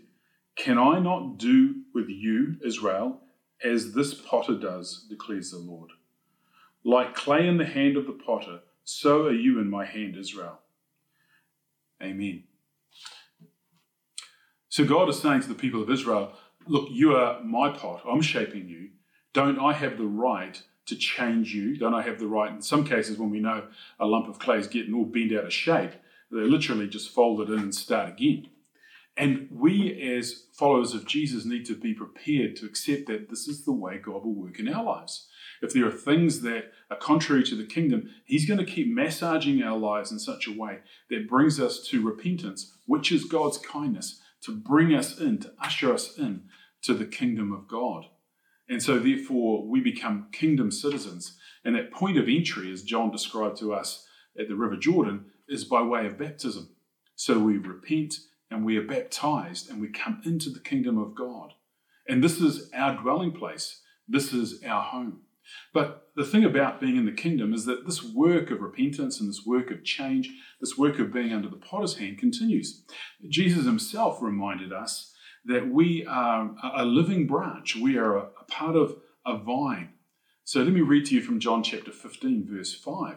Can 0.55 0.79
I 0.79 0.97
not 0.97 1.37
do 1.37 1.83
with 1.93 2.09
you, 2.09 2.55
Israel, 2.65 3.19
as 3.63 3.93
this 3.93 4.15
potter 4.15 4.55
does, 4.55 5.05
declares 5.07 5.51
the 5.51 5.59
Lord? 5.59 5.91
Like 6.83 7.13
clay 7.13 7.47
in 7.47 7.57
the 7.57 7.65
hand 7.65 7.95
of 7.95 8.07
the 8.07 8.19
potter, 8.25 8.61
so 8.83 9.27
are 9.27 9.33
you 9.33 9.59
in 9.59 9.69
my 9.69 9.85
hand, 9.85 10.17
Israel. 10.17 10.61
Amen. 12.01 12.45
So 14.71 14.85
God 14.85 15.09
is 15.09 15.19
saying 15.19 15.41
to 15.41 15.49
the 15.49 15.53
people 15.53 15.81
of 15.81 15.89
Israel, 15.89 16.31
Look, 16.65 16.87
you 16.91 17.13
are 17.13 17.43
my 17.43 17.71
pot. 17.71 18.03
I'm 18.09 18.21
shaping 18.21 18.69
you. 18.69 18.91
Don't 19.33 19.59
I 19.59 19.73
have 19.73 19.97
the 19.97 20.05
right 20.05 20.61
to 20.85 20.95
change 20.95 21.53
you? 21.53 21.75
Don't 21.75 21.93
I 21.93 22.03
have 22.03 22.19
the 22.19 22.27
right? 22.27 22.49
In 22.49 22.61
some 22.61 22.85
cases, 22.85 23.17
when 23.17 23.29
we 23.29 23.41
know 23.41 23.67
a 23.99 24.05
lump 24.05 24.29
of 24.29 24.39
clay 24.39 24.59
is 24.59 24.67
getting 24.67 24.93
all 24.93 25.03
bent 25.03 25.33
out 25.33 25.43
of 25.43 25.51
shape, 25.51 25.91
they're 26.29 26.45
literally 26.45 26.87
just 26.87 27.09
fold 27.09 27.41
it 27.41 27.51
in 27.51 27.59
and 27.59 27.75
start 27.75 28.13
again. 28.13 28.47
And 29.17 29.49
we, 29.51 29.91
as 30.17 30.45
followers 30.53 30.93
of 30.93 31.05
Jesus, 31.05 31.43
need 31.43 31.65
to 31.65 31.75
be 31.75 31.93
prepared 31.93 32.55
to 32.57 32.65
accept 32.65 33.07
that 33.07 33.29
this 33.29 33.49
is 33.49 33.65
the 33.65 33.73
way 33.73 33.97
God 33.97 34.23
will 34.23 34.35
work 34.35 34.57
in 34.57 34.73
our 34.73 34.85
lives. 34.85 35.27
If 35.61 35.73
there 35.73 35.85
are 35.85 35.91
things 35.91 36.41
that 36.41 36.71
are 36.89 36.95
contrary 36.95 37.43
to 37.43 37.55
the 37.55 37.65
kingdom, 37.65 38.09
He's 38.23 38.47
going 38.47 38.65
to 38.65 38.71
keep 38.71 38.87
massaging 38.87 39.61
our 39.61 39.77
lives 39.77 40.13
in 40.13 40.19
such 40.19 40.47
a 40.47 40.57
way 40.57 40.79
that 41.09 41.27
brings 41.27 41.59
us 41.59 41.85
to 41.89 42.01
repentance, 42.01 42.77
which 42.85 43.11
is 43.11 43.25
God's 43.25 43.57
kindness, 43.57 44.21
to 44.43 44.55
bring 44.55 44.93
us 44.93 45.19
in, 45.19 45.39
to 45.39 45.53
usher 45.61 45.93
us 45.93 46.17
in 46.17 46.43
to 46.83 46.93
the 46.93 47.05
kingdom 47.05 47.51
of 47.51 47.67
God. 47.67 48.05
And 48.67 48.81
so, 48.81 48.99
therefore, 48.99 49.67
we 49.67 49.81
become 49.81 50.29
kingdom 50.31 50.71
citizens. 50.71 51.37
And 51.63 51.75
that 51.75 51.91
point 51.91 52.17
of 52.17 52.27
entry, 52.27 52.71
as 52.71 52.83
John 52.83 53.11
described 53.11 53.57
to 53.57 53.73
us 53.73 54.05
at 54.39 54.47
the 54.47 54.55
River 54.55 54.77
Jordan, 54.77 55.25
is 55.47 55.65
by 55.65 55.81
way 55.81 56.07
of 56.07 56.17
baptism. 56.17 56.69
So 57.15 57.37
we 57.37 57.57
repent 57.57 58.15
and 58.49 58.65
we 58.65 58.77
are 58.77 58.83
baptized 58.83 59.69
and 59.69 59.81
we 59.81 59.89
come 59.89 60.21
into 60.25 60.49
the 60.49 60.59
kingdom 60.59 60.97
of 60.97 61.13
God. 61.13 61.53
And 62.07 62.23
this 62.23 62.41
is 62.41 62.69
our 62.73 62.95
dwelling 62.95 63.31
place, 63.31 63.81
this 64.07 64.33
is 64.33 64.63
our 64.63 64.81
home. 64.81 65.21
But 65.73 66.00
the 66.15 66.25
thing 66.25 66.43
about 66.43 66.81
being 66.81 66.97
in 66.97 67.05
the 67.05 67.11
kingdom 67.11 67.53
is 67.53 67.65
that 67.65 67.85
this 67.85 68.03
work 68.03 68.51
of 68.51 68.61
repentance 68.61 69.19
and 69.19 69.29
this 69.29 69.45
work 69.45 69.71
of 69.71 69.83
change, 69.83 70.29
this 70.59 70.77
work 70.77 70.99
of 70.99 71.13
being 71.13 71.31
under 71.31 71.47
the 71.47 71.55
potter's 71.55 71.97
hand 71.97 72.17
continues. 72.17 72.83
Jesus 73.29 73.65
himself 73.65 74.21
reminded 74.21 74.73
us 74.73 75.13
that 75.45 75.69
we 75.69 76.05
are 76.05 76.53
a 76.75 76.85
living 76.85 77.27
branch. 77.27 77.75
We 77.75 77.97
are 77.97 78.17
a, 78.17 78.25
part 78.49 78.75
of 78.75 78.97
a 79.25 79.37
vine. 79.37 79.93
So 80.43 80.61
let 80.61 80.73
me 80.73 80.81
read 80.81 81.05
to 81.05 81.15
you 81.15 81.21
from 81.21 81.39
John 81.39 81.63
chapter 81.63 81.91
15, 81.91 82.47
verse 82.49 82.75
5. 82.75 83.15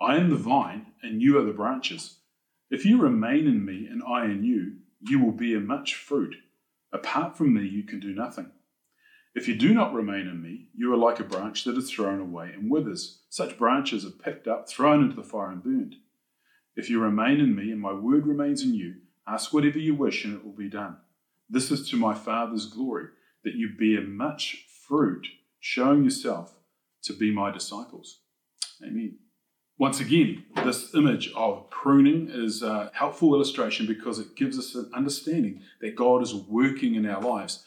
I 0.00 0.16
am 0.16 0.30
the 0.30 0.36
vine, 0.36 0.86
and 1.02 1.22
you 1.22 1.38
are 1.38 1.44
the 1.44 1.52
branches. 1.52 2.18
If 2.70 2.84
you 2.84 3.00
remain 3.00 3.46
in 3.46 3.64
me, 3.64 3.86
and 3.90 4.02
I 4.02 4.26
in 4.26 4.44
you, 4.44 4.76
you 5.00 5.22
will 5.22 5.32
bear 5.32 5.60
much 5.60 5.94
fruit. 5.94 6.36
Apart 6.92 7.36
from 7.36 7.54
me, 7.54 7.66
you 7.66 7.82
can 7.82 8.00
do 8.00 8.14
nothing. 8.14 8.50
If 9.34 9.46
you 9.46 9.54
do 9.54 9.72
not 9.72 9.94
remain 9.94 10.26
in 10.26 10.42
me, 10.42 10.68
you 10.74 10.92
are 10.92 10.96
like 10.96 11.20
a 11.20 11.24
branch 11.24 11.64
that 11.64 11.76
is 11.76 11.90
thrown 11.90 12.20
away 12.20 12.50
and 12.52 12.70
withers. 12.70 13.20
Such 13.28 13.58
branches 13.58 14.04
are 14.04 14.10
picked 14.10 14.48
up, 14.48 14.68
thrown 14.68 15.02
into 15.04 15.16
the 15.16 15.22
fire, 15.22 15.50
and 15.50 15.62
burned. 15.62 15.96
If 16.74 16.90
you 16.90 17.00
remain 17.00 17.40
in 17.40 17.54
me, 17.54 17.70
and 17.70 17.80
my 17.80 17.92
word 17.92 18.26
remains 18.26 18.62
in 18.62 18.74
you, 18.74 18.96
Ask 19.30 19.52
whatever 19.52 19.78
you 19.78 19.94
wish, 19.94 20.24
and 20.24 20.34
it 20.34 20.44
will 20.44 20.52
be 20.52 20.68
done. 20.68 20.96
This 21.48 21.70
is 21.70 21.88
to 21.90 21.96
my 21.96 22.14
Father's 22.14 22.66
glory, 22.66 23.06
that 23.44 23.54
you 23.54 23.70
bear 23.78 24.04
much 24.04 24.66
fruit, 24.88 25.24
showing 25.60 26.02
yourself 26.02 26.56
to 27.02 27.12
be 27.12 27.32
my 27.32 27.52
disciples. 27.52 28.22
Amen. 28.82 29.18
Once 29.78 30.00
again, 30.00 30.44
this 30.64 30.94
image 30.96 31.32
of 31.36 31.70
pruning 31.70 32.28
is 32.28 32.62
a 32.62 32.90
helpful 32.92 33.32
illustration 33.32 33.86
because 33.86 34.18
it 34.18 34.34
gives 34.34 34.58
us 34.58 34.74
an 34.74 34.90
understanding 34.94 35.62
that 35.80 35.94
God 35.94 36.22
is 36.22 36.34
working 36.34 36.96
in 36.96 37.06
our 37.06 37.22
lives. 37.22 37.64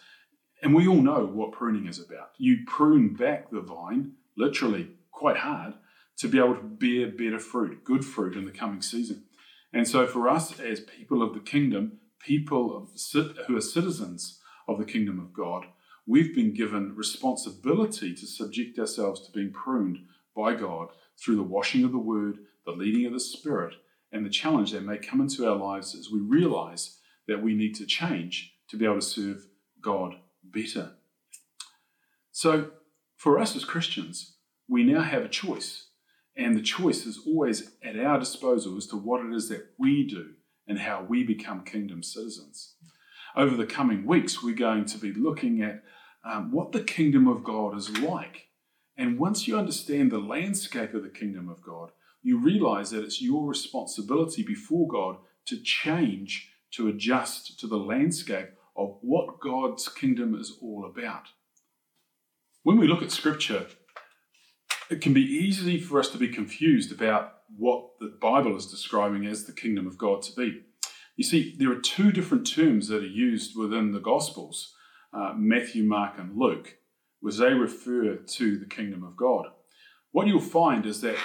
And 0.64 0.74
we 0.74 0.88
all 0.88 1.02
know 1.02 1.26
what 1.26 1.52
pruning 1.52 1.88
is 1.88 2.00
about. 2.00 2.30
You 2.38 2.60
prune 2.66 3.16
back 3.16 3.52
the 3.52 3.60
vine, 3.60 4.14
literally 4.38 4.92
quite 5.12 5.36
hard, 5.36 5.74
to 6.20 6.30
be 6.30 6.40
able 6.40 6.56
to 6.56 6.62
bear 6.62 7.08
better 7.12 7.38
fruit, 7.38 7.84
good 7.84 8.06
fruit 8.06 8.38
in 8.38 8.46
the 8.46 8.52
coming 8.52 8.82
season. 8.82 9.26
And 9.74 9.86
so, 9.86 10.08
for 10.08 10.30
us 10.30 10.58
as 10.62 10.80
people 10.80 11.22
of 11.22 11.34
the 11.34 11.42
kingdom, 11.42 12.00
people 12.18 12.78
of, 12.78 12.90
who 13.48 13.58
are 13.58 13.62
citizens 13.62 14.40
of 14.66 14.78
the 14.78 14.86
kingdom 14.86 15.20
of 15.20 15.34
God, 15.34 15.66
we've 16.08 16.34
been 16.34 16.54
given 16.54 16.96
responsibility 16.96 18.16
to 18.16 18.26
subject 18.26 18.80
ourselves 18.80 19.20
to 19.26 19.34
being 19.34 19.52
pruned 19.52 20.06
by 20.34 20.54
God 20.54 20.90
through 21.22 21.36
the 21.36 21.44
washing 21.44 21.84
of 21.84 21.92
the 21.92 21.98
word, 21.98 22.38
the 22.66 22.72
leading 22.72 23.06
of 23.06 23.12
the 23.12 23.20
Spirit, 23.20 23.76
and 24.14 24.26
the 24.26 24.30
challenge 24.30 24.72
that 24.72 24.86
may 24.86 24.98
come 24.98 25.20
into 25.20 25.46
our 25.46 25.58
lives 25.58 25.94
as 25.94 26.10
we 26.10 26.22
realize 26.22 27.00
that 27.28 27.44
we 27.44 27.54
need 27.54 27.76
to 27.76 27.86
change 27.86 28.54
to 28.70 28.78
be 28.78 28.86
able 28.86 28.96
to 28.96 29.02
serve 29.02 29.46
God 29.82 30.16
better. 30.44 30.94
So, 32.32 32.72
for 33.16 33.40
us 33.40 33.56
as 33.56 33.64
Christians, 33.64 34.36
we 34.68 34.84
now 34.84 35.02
have 35.02 35.24
a 35.24 35.30
choice. 35.30 35.88
And 36.36 36.58
the 36.58 36.62
choice 36.62 37.06
is 37.06 37.20
always 37.28 37.72
at 37.84 38.00
our 38.00 38.20
disposal 38.20 38.76
as 38.78 38.88
to 38.88 38.98
what 38.98 39.24
it 39.24 39.34
is 39.34 39.50
that 39.50 39.68
we 39.78 40.06
do 40.06 40.32
and 40.68 40.80
how 40.80 41.06
we 41.08 41.24
become 41.24 41.64
kingdom 41.64 42.02
citizens. 42.02 42.74
Over 43.36 43.56
the 43.56 43.66
coming 43.66 44.06
weeks, 44.06 44.42
we're 44.42 44.56
going 44.56 44.86
to 44.86 44.98
be 44.98 45.14
looking 45.14 45.62
at 45.62 45.84
um, 46.26 46.52
what 46.52 46.72
the 46.72 46.84
kingdom 46.84 47.28
of 47.28 47.44
God 47.44 47.78
is 47.78 47.98
like. 48.00 48.48
And 48.98 49.20
once 49.20 49.48
you 49.48 49.58
understand 49.58 50.12
the 50.12 50.20
landscape 50.20 50.94
of 50.94 51.04
the 51.04 51.10
kingdom 51.10 51.50
of 51.50 51.62
God, 51.62 51.92
you 52.22 52.38
realize 52.40 52.92
that 52.92 53.04
it's 53.04 53.22
your 53.22 53.48
responsibility 53.48 54.44
before 54.44 54.88
God 54.88 55.18
to 55.46 55.62
change, 55.62 56.52
to 56.72 56.88
adjust 56.88 57.60
to 57.60 57.68
the 57.68 57.78
landscape 57.78 58.50
of 58.76 58.98
what 59.02 59.40
God's 59.40 59.88
kingdom 59.88 60.36
is 60.36 60.58
all 60.62 60.86
about. 60.86 61.28
When 62.64 62.78
we 62.78 62.88
look 62.88 63.02
at 63.02 63.12
scripture, 63.12 63.68
it 64.90 65.02
can 65.02 65.14
be 65.14 65.22
easy 65.22 65.80
for 65.80 66.00
us 66.00 66.10
to 66.10 66.18
be 66.18 66.30
confused 66.30 66.92
about 66.92 67.34
what 67.58 68.00
the 68.00 68.18
Bible 68.22 68.56
is 68.56 68.68
describing 68.68 69.26
as 69.26 69.46
the 69.46 69.54
kingdom 69.54 69.88
of 69.88 69.98
God 69.98 70.22
to 70.24 70.34
be. 70.34 70.62
You 71.16 71.24
see, 71.24 71.56
there 71.58 71.72
are 71.72 71.80
two 71.80 72.12
different 72.12 72.48
terms 72.48 72.88
that 72.88 73.04
are 73.04 73.08
used 73.08 73.58
within 73.58 73.92
the 73.92 74.00
Gospels 74.00 74.74
uh, 75.14 75.34
Matthew, 75.38 75.84
Mark, 75.84 76.18
and 76.18 76.36
Luke, 76.36 76.78
where 77.20 77.34
they 77.34 77.54
refer 77.54 78.16
to 78.16 78.58
the 78.58 78.66
kingdom 78.66 79.04
of 79.04 79.16
God. 79.16 79.46
What 80.12 80.28
you'll 80.28 80.40
find 80.40 80.86
is 80.86 81.02
that 81.02 81.18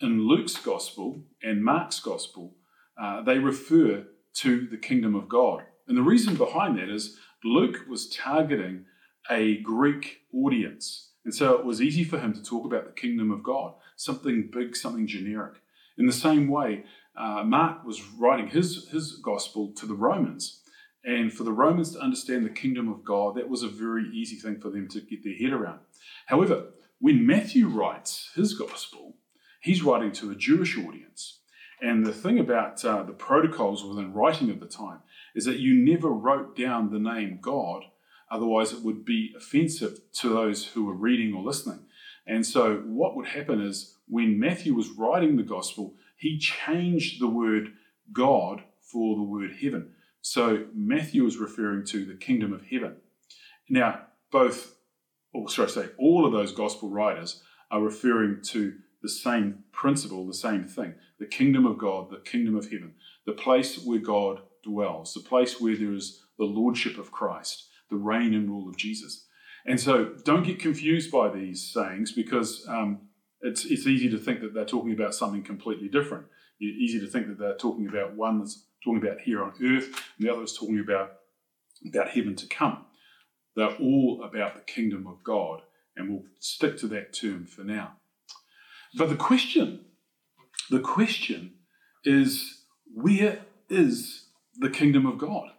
in 0.00 0.26
Luke's 0.26 0.56
Gospel 0.56 1.22
and 1.42 1.64
Mark's 1.64 2.00
Gospel, 2.00 2.54
uh, 3.00 3.22
they 3.22 3.38
refer 3.38 4.04
to 4.34 4.66
the 4.66 4.76
kingdom 4.76 5.14
of 5.14 5.28
God. 5.28 5.62
And 5.88 5.96
the 5.96 6.02
reason 6.02 6.34
behind 6.34 6.78
that 6.78 6.88
is 6.88 7.16
Luke 7.44 7.86
was 7.88 8.08
targeting 8.08 8.86
a 9.30 9.58
Greek 9.58 10.22
audience. 10.32 11.10
And 11.24 11.34
so 11.34 11.54
it 11.54 11.64
was 11.64 11.82
easy 11.82 12.04
for 12.04 12.18
him 12.18 12.32
to 12.34 12.42
talk 12.42 12.64
about 12.64 12.86
the 12.86 13.00
kingdom 13.00 13.30
of 13.30 13.42
God, 13.42 13.74
something 13.96 14.48
big, 14.52 14.76
something 14.76 15.06
generic. 15.06 15.54
In 15.98 16.06
the 16.06 16.12
same 16.12 16.48
way, 16.48 16.84
uh, 17.16 17.42
Mark 17.44 17.84
was 17.84 18.02
writing 18.18 18.48
his, 18.48 18.88
his 18.90 19.12
gospel 19.16 19.72
to 19.76 19.86
the 19.86 19.94
Romans. 19.94 20.60
And 21.04 21.32
for 21.32 21.44
the 21.44 21.52
Romans 21.52 21.92
to 21.92 22.00
understand 22.00 22.44
the 22.44 22.50
kingdom 22.50 22.88
of 22.88 23.04
God, 23.04 23.36
that 23.36 23.48
was 23.48 23.62
a 23.62 23.68
very 23.68 24.08
easy 24.12 24.36
thing 24.36 24.60
for 24.60 24.70
them 24.70 24.88
to 24.88 25.00
get 25.00 25.24
their 25.24 25.34
head 25.34 25.52
around. 25.52 25.80
However, 26.26 26.66
when 26.98 27.26
Matthew 27.26 27.68
writes 27.68 28.30
his 28.34 28.54
gospel, 28.54 29.16
he's 29.60 29.82
writing 29.82 30.12
to 30.12 30.30
a 30.30 30.34
Jewish 30.34 30.76
audience. 30.76 31.40
And 31.80 32.06
the 32.06 32.12
thing 32.12 32.38
about 32.38 32.84
uh, 32.84 33.02
the 33.02 33.12
protocols 33.12 33.84
within 33.84 34.12
writing 34.12 34.50
at 34.50 34.60
the 34.60 34.66
time 34.66 35.00
is 35.36 35.44
that 35.44 35.58
you 35.58 35.74
never 35.74 36.08
wrote 36.08 36.56
down 36.56 36.90
the 36.90 36.98
name 36.98 37.38
God, 37.40 37.84
otherwise, 38.30 38.72
it 38.72 38.82
would 38.82 39.04
be 39.04 39.34
offensive 39.36 40.00
to 40.14 40.30
those 40.30 40.66
who 40.68 40.86
were 40.86 40.94
reading 40.94 41.34
or 41.34 41.44
listening. 41.44 41.80
And 42.26 42.44
so, 42.44 42.78
what 42.86 43.14
would 43.14 43.28
happen 43.28 43.60
is 43.60 43.98
when 44.08 44.40
Matthew 44.40 44.74
was 44.74 44.88
writing 44.88 45.36
the 45.36 45.42
gospel, 45.42 45.94
he 46.16 46.38
changed 46.38 47.20
the 47.20 47.28
word 47.28 47.74
God 48.12 48.62
for 48.80 49.14
the 49.14 49.22
word 49.22 49.58
heaven. 49.62 49.92
So, 50.22 50.64
Matthew 50.74 51.26
is 51.26 51.36
referring 51.36 51.84
to 51.86 52.06
the 52.06 52.14
kingdom 52.14 52.52
of 52.52 52.64
heaven. 52.64 52.96
Now, 53.68 54.06
both, 54.32 54.74
or 55.34 55.48
should 55.50 55.68
I 55.68 55.70
say, 55.70 55.88
all 55.98 56.24
of 56.24 56.32
those 56.32 56.52
gospel 56.52 56.88
writers 56.88 57.42
are 57.70 57.82
referring 57.82 58.40
to 58.44 58.74
the 59.02 59.08
same 59.10 59.64
principle, 59.70 60.26
the 60.26 60.34
same 60.34 60.64
thing 60.64 60.94
the 61.18 61.26
kingdom 61.26 61.64
of 61.64 61.78
God, 61.78 62.10
the 62.10 62.18
kingdom 62.18 62.56
of 62.56 62.64
heaven, 62.64 62.94
the 63.24 63.32
place 63.32 63.82
where 63.82 63.98
God 63.98 64.40
dwells, 64.66 65.14
the 65.14 65.20
place 65.20 65.60
where 65.60 65.76
there 65.76 65.92
is 65.92 66.24
the 66.38 66.44
lordship 66.44 66.98
of 66.98 67.10
Christ, 67.10 67.68
the 67.90 67.96
reign 67.96 68.34
and 68.34 68.48
rule 68.48 68.68
of 68.68 68.76
Jesus. 68.76 69.26
And 69.64 69.80
so 69.80 70.14
don't 70.24 70.44
get 70.44 70.58
confused 70.58 71.10
by 71.10 71.28
these 71.28 71.72
sayings 71.72 72.12
because 72.12 72.66
um, 72.68 73.08
it's, 73.40 73.64
it's 73.64 73.86
easy 73.86 74.08
to 74.10 74.18
think 74.18 74.40
that 74.40 74.54
they're 74.54 74.64
talking 74.64 74.92
about 74.92 75.14
something 75.14 75.42
completely 75.42 75.88
different. 75.88 76.26
It's 76.60 76.78
easy 76.78 77.00
to 77.00 77.10
think 77.10 77.26
that 77.28 77.38
they're 77.38 77.56
talking 77.56 77.88
about 77.88 78.14
one 78.14 78.38
that's 78.38 78.64
talking 78.84 79.02
about 79.02 79.20
here 79.20 79.42
on 79.42 79.52
earth, 79.62 79.86
and 80.18 80.26
the 80.26 80.32
other 80.32 80.42
is 80.42 80.56
talking 80.56 80.78
about, 80.78 81.12
about 81.88 82.08
heaven 82.08 82.36
to 82.36 82.46
come. 82.46 82.84
They're 83.56 83.76
all 83.76 84.22
about 84.22 84.54
the 84.54 84.60
kingdom 84.60 85.06
of 85.06 85.24
God, 85.24 85.62
and 85.96 86.08
we'll 86.08 86.24
stick 86.38 86.78
to 86.78 86.86
that 86.88 87.12
term 87.12 87.46
for 87.46 87.62
now. 87.62 87.94
But 88.94 89.08
the 89.08 89.16
question, 89.16 89.86
the 90.70 90.80
question 90.80 91.54
is 92.04 92.62
where 92.94 93.40
is 93.68 94.25
the 94.58 94.70
kingdom 94.70 95.06
of 95.06 95.18
God? 95.18 95.50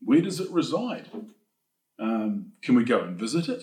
Where 0.00 0.20
does 0.20 0.40
it 0.40 0.50
reside? 0.50 1.10
Um, 1.98 2.52
can 2.62 2.74
we 2.74 2.84
go 2.84 3.00
and 3.00 3.18
visit 3.18 3.48
it? 3.48 3.62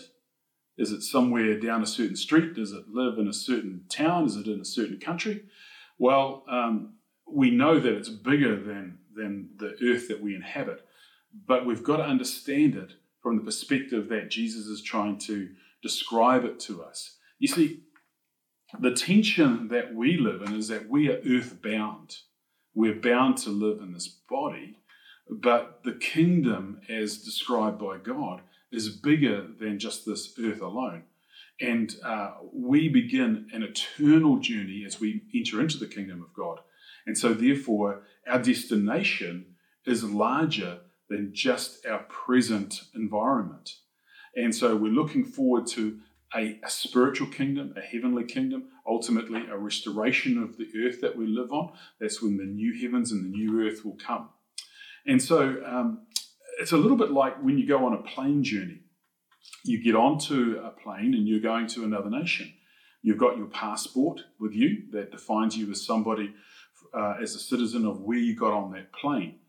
Is 0.77 0.91
it 0.91 1.01
somewhere 1.01 1.59
down 1.59 1.81
a 1.81 1.87
certain 1.87 2.15
street? 2.15 2.53
Does 2.53 2.71
it 2.71 2.89
live 2.89 3.17
in 3.17 3.27
a 3.27 3.33
certain 3.33 3.85
town? 3.89 4.25
Is 4.25 4.35
it 4.35 4.47
in 4.47 4.61
a 4.61 4.65
certain 4.65 4.99
country? 4.99 5.43
Well, 5.97 6.43
um, 6.47 6.93
we 7.27 7.49
know 7.49 7.79
that 7.79 7.93
it's 7.93 8.09
bigger 8.09 8.55
than, 8.61 8.99
than 9.15 9.49
the 9.57 9.75
earth 9.83 10.07
that 10.07 10.21
we 10.21 10.35
inhabit, 10.35 10.85
but 11.47 11.65
we've 11.65 11.83
got 11.83 11.97
to 11.97 12.03
understand 12.03 12.75
it 12.75 12.93
from 13.21 13.37
the 13.37 13.43
perspective 13.43 14.07
that 14.09 14.29
Jesus 14.29 14.67
is 14.67 14.81
trying 14.81 15.17
to 15.19 15.49
describe 15.81 16.45
it 16.45 16.59
to 16.61 16.83
us. 16.83 17.17
You 17.39 17.47
see, 17.47 17.81
the 18.79 18.93
tension 18.93 19.69
that 19.69 19.95
we 19.95 20.17
live 20.17 20.41
in 20.43 20.55
is 20.55 20.67
that 20.67 20.89
we 20.89 21.09
are 21.09 21.21
earthbound. 21.27 22.17
We're 22.77 22.93
bound 22.93 23.37
to 23.37 23.49
live 23.49 23.81
in 23.81 23.93
this 23.93 24.07
body, 24.07 24.77
but 25.27 25.79
the 25.83 25.93
kingdom, 25.93 26.79
as 26.87 27.17
described 27.17 27.79
by 27.79 27.97
God, 27.97 28.41
is 28.71 28.89
bigger 28.89 29.47
than 29.59 29.79
just 29.79 30.05
this 30.05 30.31
earth 30.39 30.61
alone. 30.61 31.01
And 31.59 31.95
uh, 32.05 32.33
we 32.53 32.87
begin 32.87 33.47
an 33.51 33.63
eternal 33.63 34.37
journey 34.37 34.83
as 34.85 34.99
we 34.99 35.23
enter 35.33 35.59
into 35.59 35.79
the 35.79 35.87
kingdom 35.87 36.21
of 36.21 36.31
God. 36.35 36.59
And 37.07 37.17
so, 37.17 37.33
therefore, 37.33 38.03
our 38.27 38.37
destination 38.37 39.55
is 39.87 40.03
larger 40.03 40.81
than 41.09 41.33
just 41.33 41.83
our 41.87 42.03
present 42.03 42.83
environment. 42.93 43.71
And 44.35 44.53
so, 44.53 44.75
we're 44.75 44.91
looking 44.91 45.25
forward 45.25 45.65
to 45.69 45.97
a, 46.35 46.59
a, 46.63 46.69
spiritual 46.69 47.27
kingdom, 47.27 47.73
a 47.77 47.81
heavenly 47.81 48.25
kingdom, 48.25 48.65
ultimately 48.85 49.43
a 49.49 49.57
restoration 49.57 50.41
of 50.41 50.57
the 50.57 50.67
earth 50.85 51.01
that 51.01 51.15
we 51.15 51.25
live 51.25 51.51
on. 51.51 51.71
That's 51.99 52.21
when 52.21 52.37
the 52.37 52.43
new 52.43 52.79
heavens 52.81 53.11
and 53.11 53.23
the 53.23 53.37
new 53.37 53.65
earth 53.65 53.85
will 53.85 53.97
come. 53.97 54.29
And 55.05 55.21
so 55.21 55.61
um, 55.65 56.05
it's 56.59 56.73
a 56.73 56.77
little 56.77 56.97
bit 56.97 57.11
like 57.11 57.41
when 57.41 57.57
you 57.57 57.65
go 57.65 57.85
on 57.85 57.93
a 57.93 58.03
plane 58.03 58.43
journey. 58.43 58.81
You 59.63 59.81
get 59.81 59.95
onto 59.95 60.59
a 60.63 60.69
plane 60.69 61.13
and 61.13 61.27
you're 61.27 61.39
going 61.39 61.67
to 61.67 61.83
another 61.85 62.09
nation. 62.09 62.53
You've 63.01 63.17
got 63.17 63.37
your 63.37 63.47
passport 63.47 64.21
with 64.39 64.53
you 64.53 64.83
that 64.91 65.11
defines 65.11 65.55
you 65.55 65.71
as 65.71 65.85
somebody, 65.85 66.33
uh, 66.93 67.15
as 67.21 67.35
a 67.35 67.39
citizen 67.39 67.85
of 67.85 68.01
where 68.01 68.17
you 68.17 68.35
got 68.35 68.53
on 68.53 68.71
that 68.73 68.91
plane. 68.91 69.39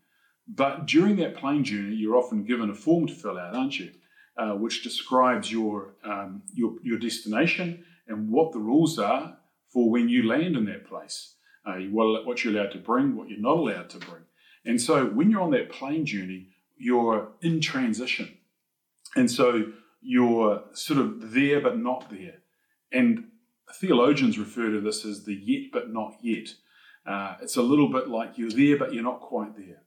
But 0.47 0.85
during 0.85 1.17
that 1.17 1.35
plane 1.35 1.63
journey, 1.63 1.95
you're 1.95 2.15
often 2.15 2.43
given 2.43 2.69
a 2.69 2.75
form 2.75 3.07
to 3.07 3.13
fill 3.13 3.37
out, 3.37 3.55
aren't 3.55 3.79
you? 3.79 3.91
Uh, 4.39 4.53
which 4.53 4.83
describes 4.83 5.51
your, 5.51 5.95
um, 6.05 6.41
your, 6.53 6.75
your 6.81 6.97
destination 6.97 7.83
and 8.07 8.29
what 8.31 8.53
the 8.53 8.57
rules 8.57 8.97
are 8.97 9.35
for 9.67 9.89
when 9.89 10.07
you 10.07 10.25
land 10.25 10.55
in 10.55 10.63
that 10.63 10.87
place. 10.87 11.33
Uh, 11.65 11.75
what 11.91 12.41
you're 12.41 12.55
allowed 12.55 12.71
to 12.71 12.77
bring, 12.77 13.17
what 13.17 13.27
you're 13.27 13.37
not 13.37 13.57
allowed 13.57 13.89
to 13.89 13.97
bring. 13.97 14.23
And 14.63 14.79
so 14.79 15.07
when 15.07 15.29
you're 15.29 15.41
on 15.41 15.51
that 15.51 15.69
plane 15.69 16.05
journey, 16.05 16.47
you're 16.77 17.27
in 17.41 17.59
transition. 17.59 18.37
And 19.13 19.29
so 19.29 19.73
you're 20.01 20.63
sort 20.71 21.01
of 21.01 21.33
there 21.33 21.59
but 21.59 21.77
not 21.77 22.09
there. 22.09 22.37
And 22.93 23.25
theologians 23.75 24.39
refer 24.39 24.71
to 24.71 24.79
this 24.79 25.03
as 25.03 25.25
the 25.25 25.35
yet 25.35 25.71
but 25.73 25.89
not 25.91 26.15
yet. 26.21 26.47
Uh, 27.05 27.35
it's 27.41 27.57
a 27.57 27.61
little 27.61 27.89
bit 27.89 28.07
like 28.07 28.37
you're 28.37 28.51
there 28.51 28.77
but 28.77 28.93
you're 28.93 29.03
not 29.03 29.19
quite 29.19 29.57
there. 29.57 29.81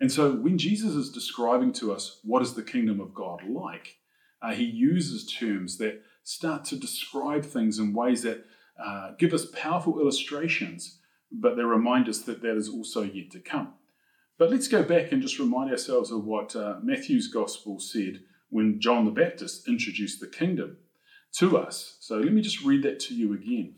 And 0.00 0.10
so 0.10 0.32
when 0.32 0.58
Jesus 0.58 0.94
is 0.94 1.10
describing 1.12 1.72
to 1.74 1.92
us 1.92 2.20
what 2.24 2.42
is 2.42 2.54
the 2.54 2.62
kingdom 2.62 3.00
of 3.00 3.14
God 3.14 3.42
like, 3.48 3.96
uh, 4.42 4.52
he 4.52 4.64
uses 4.64 5.32
terms 5.32 5.78
that 5.78 6.02
start 6.22 6.64
to 6.66 6.76
describe 6.76 7.44
things 7.44 7.78
in 7.78 7.94
ways 7.94 8.22
that 8.22 8.44
uh, 8.82 9.12
give 9.18 9.32
us 9.32 9.46
powerful 9.52 10.00
illustrations, 10.00 10.98
but 11.30 11.56
they 11.56 11.62
remind 11.62 12.08
us 12.08 12.20
that 12.22 12.42
that 12.42 12.56
is 12.56 12.68
also 12.68 13.02
yet 13.02 13.30
to 13.30 13.40
come. 13.40 13.74
But 14.36 14.50
let's 14.50 14.68
go 14.68 14.82
back 14.82 15.12
and 15.12 15.22
just 15.22 15.38
remind 15.38 15.70
ourselves 15.70 16.10
of 16.10 16.24
what 16.24 16.56
uh, 16.56 16.76
Matthew's 16.82 17.28
gospel 17.28 17.78
said 17.78 18.20
when 18.50 18.80
John 18.80 19.04
the 19.04 19.10
Baptist 19.10 19.68
introduced 19.68 20.20
the 20.20 20.26
kingdom 20.26 20.78
to 21.38 21.56
us. 21.56 21.96
So 22.00 22.18
let 22.18 22.32
me 22.32 22.42
just 22.42 22.64
read 22.64 22.82
that 22.82 23.00
to 23.00 23.14
you 23.14 23.32
again. 23.32 23.76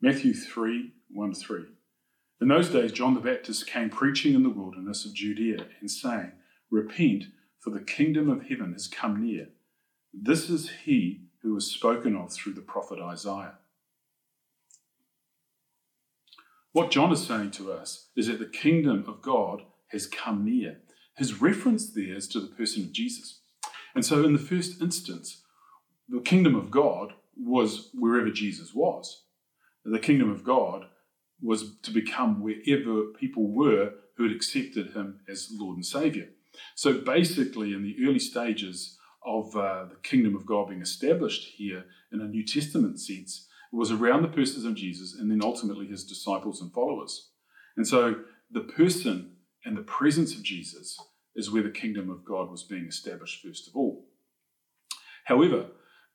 Matthew 0.00 0.34
3 0.34 0.92
1 1.10 1.34
3. 1.34 1.64
In 2.40 2.48
those 2.48 2.70
days, 2.70 2.92
John 2.92 3.14
the 3.14 3.20
Baptist 3.20 3.66
came 3.66 3.90
preaching 3.90 4.34
in 4.34 4.44
the 4.44 4.50
wilderness 4.50 5.04
of 5.04 5.14
Judea 5.14 5.66
and 5.80 5.90
saying, 5.90 6.32
Repent, 6.70 7.24
for 7.58 7.70
the 7.70 7.80
kingdom 7.80 8.30
of 8.30 8.48
heaven 8.48 8.72
has 8.74 8.86
come 8.86 9.24
near. 9.24 9.48
This 10.12 10.48
is 10.48 10.70
he 10.84 11.22
who 11.42 11.54
was 11.54 11.72
spoken 11.72 12.14
of 12.14 12.32
through 12.32 12.54
the 12.54 12.60
prophet 12.60 13.00
Isaiah. 13.00 13.54
What 16.72 16.92
John 16.92 17.12
is 17.12 17.26
saying 17.26 17.52
to 17.52 17.72
us 17.72 18.08
is 18.14 18.28
that 18.28 18.38
the 18.38 18.46
kingdom 18.46 19.04
of 19.08 19.20
God 19.20 19.62
has 19.88 20.06
come 20.06 20.44
near. 20.44 20.78
His 21.16 21.40
reference 21.40 21.92
there 21.92 22.14
is 22.14 22.28
to 22.28 22.40
the 22.40 22.46
person 22.46 22.84
of 22.84 22.92
Jesus. 22.92 23.40
And 23.94 24.04
so, 24.04 24.24
in 24.24 24.32
the 24.32 24.38
first 24.38 24.80
instance, 24.80 25.42
the 26.08 26.20
kingdom 26.20 26.54
of 26.54 26.70
God 26.70 27.14
was 27.36 27.90
wherever 27.94 28.30
Jesus 28.30 28.72
was. 28.74 29.24
The 29.84 29.98
kingdom 29.98 30.30
of 30.30 30.44
God 30.44 30.86
was 31.40 31.76
to 31.82 31.90
become 31.90 32.42
wherever 32.42 33.04
people 33.18 33.50
were 33.50 33.92
who 34.16 34.24
had 34.24 34.34
accepted 34.34 34.92
him 34.92 35.20
as 35.28 35.48
Lord 35.52 35.76
and 35.76 35.86
Savior. 35.86 36.28
So, 36.74 37.00
basically, 37.00 37.72
in 37.72 37.82
the 37.82 37.96
early 38.06 38.18
stages 38.18 38.98
of 39.24 39.54
uh, 39.56 39.84
the 39.84 39.98
kingdom 40.02 40.34
of 40.34 40.46
God 40.46 40.68
being 40.68 40.82
established 40.82 41.52
here 41.56 41.84
in 42.12 42.20
a 42.20 42.26
New 42.26 42.44
Testament 42.44 42.98
sense, 43.00 43.46
it 43.72 43.76
was 43.76 43.92
around 43.92 44.22
the 44.22 44.28
persons 44.28 44.64
of 44.64 44.74
Jesus 44.74 45.14
and 45.14 45.30
then 45.30 45.40
ultimately 45.42 45.86
his 45.86 46.04
disciples 46.04 46.60
and 46.60 46.72
followers. 46.72 47.30
And 47.76 47.86
so, 47.86 48.16
the 48.50 48.60
person 48.60 49.36
and 49.64 49.76
the 49.76 49.82
presence 49.82 50.34
of 50.34 50.42
Jesus 50.42 50.98
is 51.36 51.50
where 51.50 51.62
the 51.62 51.70
kingdom 51.70 52.10
of 52.10 52.24
God 52.24 52.50
was 52.50 52.64
being 52.64 52.86
established 52.86 53.44
first 53.44 53.68
of 53.68 53.76
all. 53.76 54.06
However, 55.24 55.66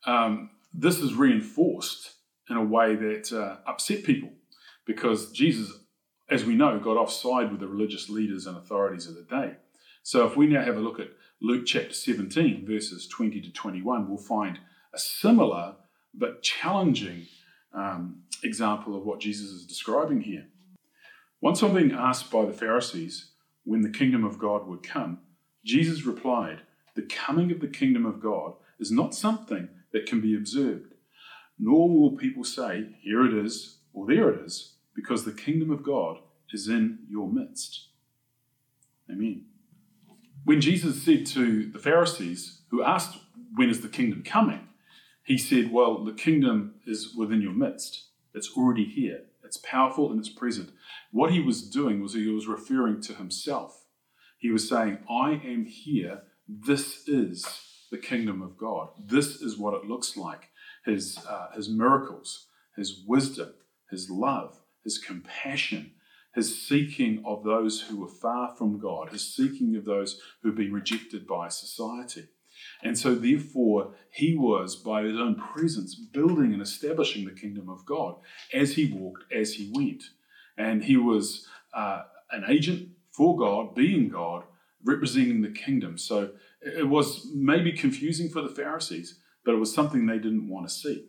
um, 0.06 0.50
this 0.74 0.98
is 0.98 1.14
reinforced 1.14 2.16
in 2.50 2.56
a 2.56 2.64
way 2.64 2.96
that 2.96 3.32
uh, 3.32 3.56
upset 3.66 4.04
people 4.04 4.30
because 4.86 5.32
Jesus, 5.32 5.72
as 6.30 6.44
we 6.44 6.54
know, 6.54 6.78
got 6.78 6.96
offside 6.96 7.50
with 7.50 7.60
the 7.60 7.68
religious 7.68 8.08
leaders 8.08 8.46
and 8.46 8.56
authorities 8.56 9.06
of 9.06 9.14
the 9.14 9.22
day. 9.22 9.54
So 10.02 10.26
if 10.26 10.36
we 10.36 10.46
now 10.46 10.62
have 10.62 10.76
a 10.76 10.80
look 10.80 11.00
at 11.00 11.08
Luke 11.40 11.64
chapter 11.66 11.94
17, 11.94 12.66
verses 12.66 13.08
20 13.08 13.40
to 13.40 13.52
21, 13.52 14.08
we'll 14.08 14.18
find 14.18 14.58
a 14.92 14.98
similar 14.98 15.76
but 16.12 16.42
challenging 16.42 17.26
um, 17.72 18.22
example 18.42 18.96
of 18.96 19.04
what 19.04 19.20
Jesus 19.20 19.48
is 19.48 19.66
describing 19.66 20.20
here. 20.20 20.46
Once 21.40 21.62
on 21.62 21.74
being 21.74 21.92
asked 21.92 22.30
by 22.30 22.44
the 22.44 22.52
Pharisees 22.52 23.32
when 23.64 23.82
the 23.82 23.90
kingdom 23.90 24.24
of 24.24 24.38
God 24.38 24.66
would 24.66 24.82
come, 24.82 25.18
Jesus 25.64 26.04
replied, 26.04 26.60
The 26.94 27.02
coming 27.02 27.50
of 27.50 27.60
the 27.60 27.68
kingdom 27.68 28.06
of 28.06 28.20
God 28.20 28.54
is 28.78 28.90
not 28.90 29.14
something 29.14 29.68
that 29.92 30.06
can 30.06 30.20
be 30.20 30.36
observed, 30.36 30.94
nor 31.58 31.88
will 31.88 32.16
people 32.16 32.44
say, 32.44 32.96
Here 33.02 33.24
it 33.26 33.34
is, 33.34 33.78
or 33.92 34.06
there 34.06 34.30
it 34.30 34.44
is, 34.44 34.73
because 34.94 35.24
the 35.24 35.32
kingdom 35.32 35.70
of 35.70 35.82
God 35.82 36.18
is 36.52 36.68
in 36.68 37.00
your 37.08 37.28
midst. 37.28 37.88
Amen. 39.10 39.46
When 40.44 40.60
Jesus 40.60 41.02
said 41.02 41.26
to 41.26 41.70
the 41.70 41.78
Pharisees, 41.78 42.60
who 42.70 42.82
asked, 42.82 43.18
When 43.54 43.70
is 43.70 43.80
the 43.80 43.88
kingdom 43.88 44.22
coming? 44.22 44.68
he 45.24 45.38
said, 45.38 45.72
Well, 45.72 46.04
the 46.04 46.12
kingdom 46.12 46.74
is 46.86 47.14
within 47.16 47.40
your 47.40 47.52
midst. 47.52 48.08
It's 48.34 48.52
already 48.56 48.84
here. 48.84 49.22
It's 49.42 49.56
powerful 49.56 50.10
and 50.10 50.20
it's 50.20 50.28
present. 50.28 50.70
What 51.10 51.32
he 51.32 51.40
was 51.40 51.68
doing 51.68 52.02
was 52.02 52.14
he 52.14 52.28
was 52.28 52.46
referring 52.46 53.00
to 53.02 53.14
himself. 53.14 53.84
He 54.38 54.50
was 54.50 54.68
saying, 54.68 54.98
I 55.10 55.40
am 55.44 55.64
here. 55.64 56.22
This 56.48 57.08
is 57.08 57.46
the 57.90 57.98
kingdom 57.98 58.42
of 58.42 58.58
God. 58.58 58.88
This 59.02 59.40
is 59.40 59.56
what 59.58 59.74
it 59.74 59.86
looks 59.86 60.16
like. 60.16 60.50
His, 60.84 61.18
uh, 61.26 61.52
his 61.54 61.68
miracles, 61.68 62.46
his 62.76 63.02
wisdom, 63.06 63.54
his 63.90 64.10
love, 64.10 64.60
his 64.84 64.98
compassion, 64.98 65.92
his 66.34 66.66
seeking 66.66 67.22
of 67.24 67.42
those 67.44 67.80
who 67.82 68.00
were 68.00 68.08
far 68.08 68.54
from 68.56 68.78
God, 68.78 69.10
his 69.10 69.34
seeking 69.34 69.74
of 69.76 69.84
those 69.84 70.20
who 70.42 70.50
had 70.50 70.56
been 70.56 70.72
rejected 70.72 71.26
by 71.26 71.48
society. 71.48 72.28
And 72.82 72.98
so, 72.98 73.14
therefore, 73.14 73.94
he 74.10 74.36
was, 74.36 74.76
by 74.76 75.02
his 75.02 75.18
own 75.18 75.36
presence, 75.36 75.94
building 75.94 76.52
and 76.52 76.62
establishing 76.62 77.24
the 77.24 77.32
kingdom 77.32 77.68
of 77.68 77.84
God 77.84 78.16
as 78.52 78.74
he 78.74 78.92
walked, 78.92 79.24
as 79.32 79.54
he 79.54 79.70
went. 79.74 80.04
And 80.56 80.84
he 80.84 80.96
was 80.96 81.48
uh, 81.72 82.02
an 82.30 82.44
agent 82.48 82.90
for 83.10 83.36
God, 83.36 83.74
being 83.74 84.08
God, 84.08 84.44
representing 84.84 85.42
the 85.42 85.50
kingdom. 85.50 85.98
So, 85.98 86.30
it 86.60 86.88
was 86.88 87.26
maybe 87.34 87.72
confusing 87.72 88.28
for 88.28 88.40
the 88.40 88.54
Pharisees, 88.54 89.18
but 89.44 89.54
it 89.54 89.58
was 89.58 89.74
something 89.74 90.06
they 90.06 90.18
didn't 90.18 90.48
want 90.48 90.68
to 90.68 90.74
see. 90.74 91.06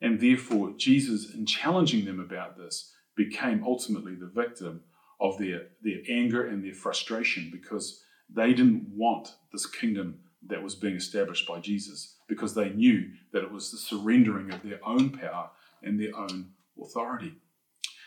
And 0.00 0.20
therefore, 0.20 0.72
Jesus, 0.76 1.34
in 1.34 1.46
challenging 1.46 2.04
them 2.04 2.20
about 2.20 2.58
this, 2.58 2.92
became 3.16 3.64
ultimately 3.64 4.14
the 4.14 4.26
victim 4.26 4.82
of 5.20 5.38
their, 5.38 5.68
their 5.82 5.98
anger 6.08 6.46
and 6.46 6.64
their 6.64 6.74
frustration 6.74 7.48
because 7.50 8.02
they 8.28 8.52
didn't 8.52 8.86
want 8.94 9.36
this 9.52 9.66
kingdom 9.66 10.18
that 10.46 10.62
was 10.62 10.74
being 10.74 10.96
established 10.96 11.46
by 11.46 11.58
Jesus 11.58 12.16
because 12.28 12.54
they 12.54 12.70
knew 12.70 13.08
that 13.32 13.42
it 13.42 13.50
was 13.50 13.70
the 13.70 13.78
surrendering 13.78 14.52
of 14.52 14.62
their 14.62 14.80
own 14.84 15.10
power 15.10 15.50
and 15.82 15.98
their 15.98 16.16
own 16.16 16.50
authority. 16.80 17.34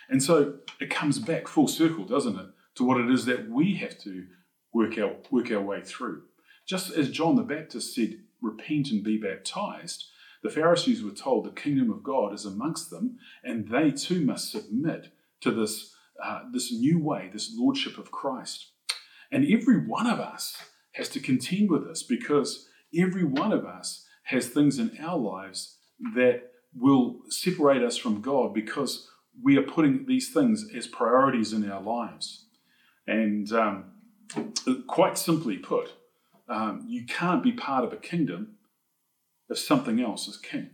And 0.10 0.22
so 0.22 0.56
it 0.80 0.90
comes 0.90 1.20
back 1.20 1.48
full 1.48 1.68
circle, 1.68 2.06
doesn't 2.06 2.38
it, 2.38 2.48
to 2.76 2.84
what 2.84 3.00
it 3.00 3.10
is 3.10 3.26
that 3.26 3.50
we 3.50 3.76
have 3.76 3.98
to 4.00 4.26
work 4.74 4.98
our, 4.98 5.16
work 5.32 5.52
our 5.52 5.62
way 5.62 5.82
through. 5.82 6.24
Just 6.68 6.92
as 6.92 7.10
John 7.10 7.36
the 7.36 7.44
Baptist 7.44 7.96
said, 7.96 8.20
Repent 8.42 8.90
and 8.92 9.04
be 9.04 9.18
baptized, 9.18 10.06
the 10.42 10.50
Pharisees 10.50 11.04
were 11.04 11.12
told 11.12 11.46
the 11.46 11.62
kingdom 11.62 11.92
of 11.92 12.04
God 12.04 12.34
is 12.34 12.46
amongst 12.46 12.90
them, 12.90 13.18
and 13.44 13.68
they 13.68 13.92
too 13.92 14.22
must 14.22 14.52
submit 14.52 15.12
to 15.42 15.52
this, 15.52 15.94
uh, 16.24 16.42
this 16.52 16.72
new 16.72 17.00
way, 17.00 17.30
this 17.32 17.54
lordship 17.56 17.98
of 17.98 18.12
Christ. 18.12 18.72
And 19.32 19.46
every 19.46 19.86
one 19.86 20.08
of 20.08 20.20
us 20.20 20.58
has 20.94 21.10
to 21.10 21.20
contend 21.20 21.70
with 21.70 21.88
this 21.88 22.04
because 22.04 22.68
every 22.98 23.24
one 23.24 23.52
of 23.52 23.66
us 23.66 24.06
has 24.24 24.48
things 24.48 24.80
in 24.80 24.98
our 25.00 25.18
lives 25.18 25.78
that 26.16 26.52
will 26.74 27.20
separate 27.30 27.84
us 27.84 27.98
from 27.98 28.22
God 28.22 28.54
because 28.54 29.08
we 29.42 29.58
are 29.58 29.64
putting 29.64 30.06
these 30.06 30.32
things 30.32 30.68
as 30.76 30.88
priorities 30.88 31.54
in 31.54 31.70
our 31.70 31.82
lives. 31.82 32.46
And 33.08 33.52
um, 33.52 33.86
quite 34.88 35.18
simply 35.18 35.58
put, 35.58 35.94
um, 36.48 36.86
you 36.88 37.06
can't 37.06 37.44
be 37.44 37.52
part 37.52 37.84
of 37.84 37.94
a 37.94 37.98
kingdom 37.98 38.56
if 39.50 39.58
something 39.58 40.00
else 40.00 40.28
is 40.28 40.38
king. 40.38 40.72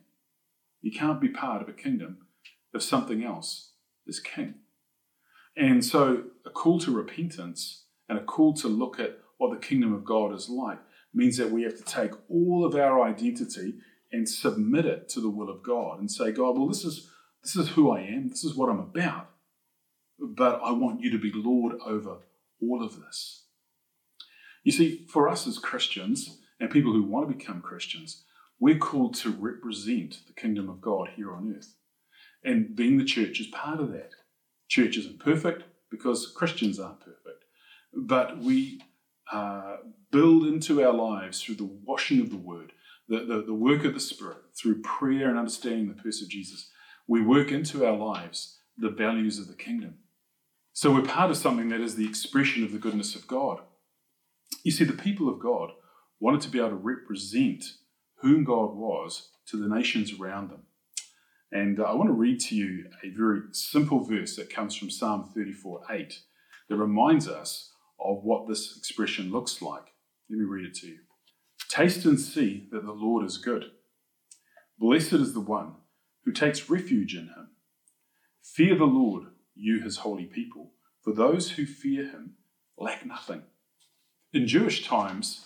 You 0.81 0.91
can't 0.91 1.21
be 1.21 1.29
part 1.29 1.61
of 1.61 1.69
a 1.69 1.73
kingdom 1.73 2.27
if 2.73 2.83
something 2.83 3.23
else 3.23 3.71
is 4.05 4.19
king. 4.19 4.55
And 5.57 5.83
so, 5.83 6.23
a 6.45 6.49
call 6.49 6.79
to 6.81 6.91
repentance 6.91 7.85
and 8.09 8.17
a 8.17 8.23
call 8.23 8.53
to 8.55 8.67
look 8.67 8.99
at 8.99 9.19
what 9.38 9.51
the 9.51 9.65
kingdom 9.65 9.93
of 9.93 10.03
God 10.03 10.33
is 10.33 10.49
like 10.49 10.79
means 11.13 11.38
that 11.38 11.51
we 11.51 11.63
have 11.63 11.77
to 11.77 11.83
take 11.83 12.11
all 12.29 12.65
of 12.65 12.75
our 12.75 13.01
identity 13.01 13.75
and 14.11 14.27
submit 14.27 14.85
it 14.85 15.09
to 15.09 15.21
the 15.21 15.29
will 15.29 15.49
of 15.49 15.63
God 15.63 15.99
and 15.99 16.11
say, 16.11 16.31
God, 16.31 16.57
well, 16.57 16.67
this 16.67 16.83
is 16.83 17.09
this 17.43 17.55
is 17.55 17.69
who 17.69 17.91
I 17.91 18.01
am, 18.01 18.29
this 18.29 18.43
is 18.43 18.55
what 18.55 18.69
I'm 18.69 18.79
about, 18.79 19.29
but 20.19 20.59
I 20.63 20.71
want 20.71 21.01
you 21.01 21.11
to 21.11 21.19
be 21.19 21.31
Lord 21.33 21.75
over 21.85 22.17
all 22.61 22.83
of 22.83 22.99
this. 22.99 23.43
You 24.63 24.71
see, 24.71 25.05
for 25.07 25.29
us 25.29 25.45
as 25.45 25.59
Christians 25.59 26.39
and 26.59 26.71
people 26.71 26.91
who 26.91 27.03
want 27.03 27.29
to 27.29 27.35
become 27.35 27.61
Christians, 27.61 28.23
we're 28.60 28.78
called 28.78 29.15
to 29.15 29.32
represent 29.32 30.20
the 30.28 30.34
kingdom 30.34 30.70
of 30.70 30.82
God 30.82 31.10
here 31.15 31.34
on 31.34 31.54
earth. 31.56 31.76
And 32.44 32.76
being 32.76 32.98
the 32.98 33.06
church 33.06 33.39
is 33.39 33.48
part 33.48 33.80
of 33.80 33.91
that. 33.91 34.12
Church 34.68 34.98
isn't 34.98 35.20
perfect 35.20 35.63
because 35.91 36.32
Christians 36.36 36.80
aren't 36.80 37.00
perfect, 37.00 37.46
but 37.94 38.39
we 38.39 38.82
uh, 39.32 39.78
build 40.12 40.46
into 40.46 40.84
our 40.84 40.94
lives 40.94 41.41
through 41.41 41.56
the 41.56 41.70
washing 41.84 42.22
of 42.22 42.30
the 42.30 42.38
word, 42.38 42.72
the, 43.08 43.20
the, 43.20 43.44
the 43.48 43.54
work 43.54 43.84
of 43.86 43.94
the 43.94 44.00
Spirit, 44.00 44.38
through 44.58 44.82
prayer 44.82 45.30
and 45.30 45.38
understanding 45.38 45.88
the 45.88 46.02
person 46.02 46.26
of 46.26 46.30
Jesus. 46.30 46.70
We 47.08 47.22
work 47.22 47.52
into 47.52 47.86
our 47.86 47.96
lives 47.96 48.60
the 48.78 48.89
values 48.89 49.39
of 49.39 49.48
the 49.48 49.54
kingdom. 49.54 49.96
So 50.74 50.94
we're 50.94 51.04
part 51.04 51.32
of 51.32 51.38
something 51.38 51.70
that 51.70 51.80
is 51.80 51.96
the 51.96 52.08
expression 52.08 52.63
of 52.63 52.74
the 52.74 52.80
goodness 52.80 53.15
of 53.15 53.28
God. 53.28 53.60
You 54.63 54.72
see, 54.72 54.84
the 54.84 54.94
people 54.94 55.30
of 55.30 55.39
God 55.39 55.70
wanted 56.20 56.41
to 56.41 56.50
be 56.50 56.60
able 56.60 56.70
to 56.70 56.76
represent 56.76 57.63
whom 58.25 58.43
God 58.43 58.75
was 58.75 59.29
to 59.45 59.55
the 59.55 59.67
nations 59.67 60.19
around 60.19 60.49
them. 60.49 60.63
And 61.51 61.79
uh, 61.79 61.83
I 61.83 61.93
want 61.93 62.09
to 62.09 62.13
read 62.13 62.39
to 62.41 62.55
you 62.55 62.85
a 63.03 63.09
very 63.09 63.41
simple 63.51 64.03
verse 64.03 64.35
that 64.35 64.49
comes 64.49 64.75
from 64.75 64.89
Psalm 64.89 65.29
34 65.35 65.81
8 65.91 66.19
that 66.67 66.75
reminds 66.75 67.27
us 67.27 67.71
of 67.99 68.23
what 68.23 68.47
this 68.47 68.75
expression 68.77 69.31
looks 69.31 69.61
like. 69.61 69.93
Let 70.27 70.39
me 70.39 70.45
read 70.45 70.65
it 70.65 70.73
to 70.77 70.88
you. 70.88 70.97
Taste 71.69 72.03
and 72.05 72.19
see 72.19 72.67
that 72.71 72.83
the 72.83 72.93
Lord 72.93 73.23
is 73.23 73.38
good. 73.38 73.65
Blessed 74.79 75.13
is 75.13 75.35
the 75.35 75.39
one 75.39 75.75
who 76.23 76.31
takes 76.31 76.67
refuge 76.67 77.13
in 77.13 77.25
him. 77.25 77.49
Fear 78.41 78.79
the 78.79 78.85
Lord, 78.85 79.25
you 79.53 79.81
his 79.81 79.97
holy 79.97 80.25
people, 80.25 80.71
for 81.03 81.13
those 81.13 81.51
who 81.51 81.67
fear 81.67 82.05
him 82.05 82.38
lack 82.75 83.05
nothing. 83.05 83.43
In 84.33 84.47
Jewish 84.47 84.83
times, 84.83 85.45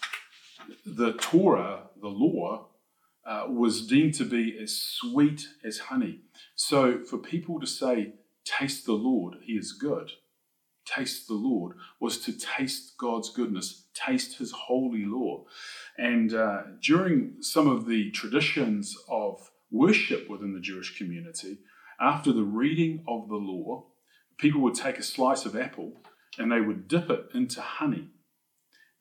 the 0.86 1.12
Torah, 1.14 1.90
the 2.02 2.08
law, 2.08 2.69
uh, 3.30 3.46
was 3.48 3.86
deemed 3.86 4.16
to 4.16 4.26
be 4.26 4.58
as 4.60 4.76
sweet 4.76 5.48
as 5.64 5.78
honey. 5.78 6.22
So 6.56 7.04
for 7.06 7.20
people 7.20 7.60
to 7.60 7.68
say, 7.68 8.14
Taste 8.44 8.88
the 8.88 8.94
Lord, 8.94 9.36
He 9.44 9.54
is 9.54 9.72
good, 9.74 10.14
taste 10.84 11.28
the 11.28 11.36
Lord, 11.36 11.76
was 12.00 12.18
to 12.22 12.32
taste 12.32 12.98
God's 12.98 13.30
goodness, 13.30 13.86
taste 13.94 14.40
His 14.40 14.52
holy 14.52 15.06
law. 15.06 15.46
And 15.98 16.34
uh, 16.34 16.64
during 16.82 17.36
some 17.42 17.68
of 17.68 17.86
the 17.86 18.10
traditions 18.10 18.98
of 19.08 19.52
worship 19.70 20.28
within 20.28 20.56
the 20.56 20.60
Jewish 20.60 20.98
community, 20.98 21.60
after 22.02 22.34
the 22.34 22.44
reading 22.44 23.04
of 23.08 23.30
the 23.30 23.36
law, 23.36 23.86
people 24.40 24.62
would 24.62 24.74
take 24.74 24.98
a 24.98 25.04
slice 25.04 25.46
of 25.46 25.56
apple 25.56 25.94
and 26.40 26.52
they 26.52 26.62
would 26.62 26.88
dip 26.88 27.12
it 27.12 27.26
into 27.36 27.62
honey. 27.62 28.08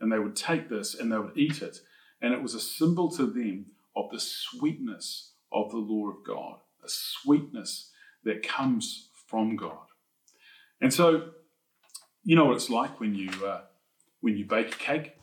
And 0.00 0.12
they 0.12 0.18
would 0.18 0.36
take 0.36 0.68
this 0.68 0.94
and 0.94 1.10
they 1.10 1.18
would 1.18 1.38
eat 1.38 1.62
it. 1.62 1.78
And 2.20 2.34
it 2.34 2.42
was 2.42 2.54
a 2.54 2.60
symbol 2.60 3.10
to 3.12 3.24
them 3.24 3.66
of 3.96 4.10
the 4.10 4.20
sweetness 4.20 5.32
of 5.52 5.70
the 5.70 5.78
law 5.78 6.08
of 6.10 6.24
God, 6.24 6.60
a 6.84 6.88
sweetness 6.88 7.90
that 8.24 8.42
comes 8.42 9.08
from 9.26 9.56
God. 9.56 9.86
And 10.80 10.92
so, 10.92 11.30
you 12.24 12.36
know 12.36 12.44
what 12.46 12.56
it's 12.56 12.70
like 12.70 13.00
when 13.00 13.14
you 13.14 13.30
uh, 13.44 13.62
when 14.20 14.36
you 14.36 14.44
bake 14.44 14.74
a 14.74 14.78
cake. 14.78 15.14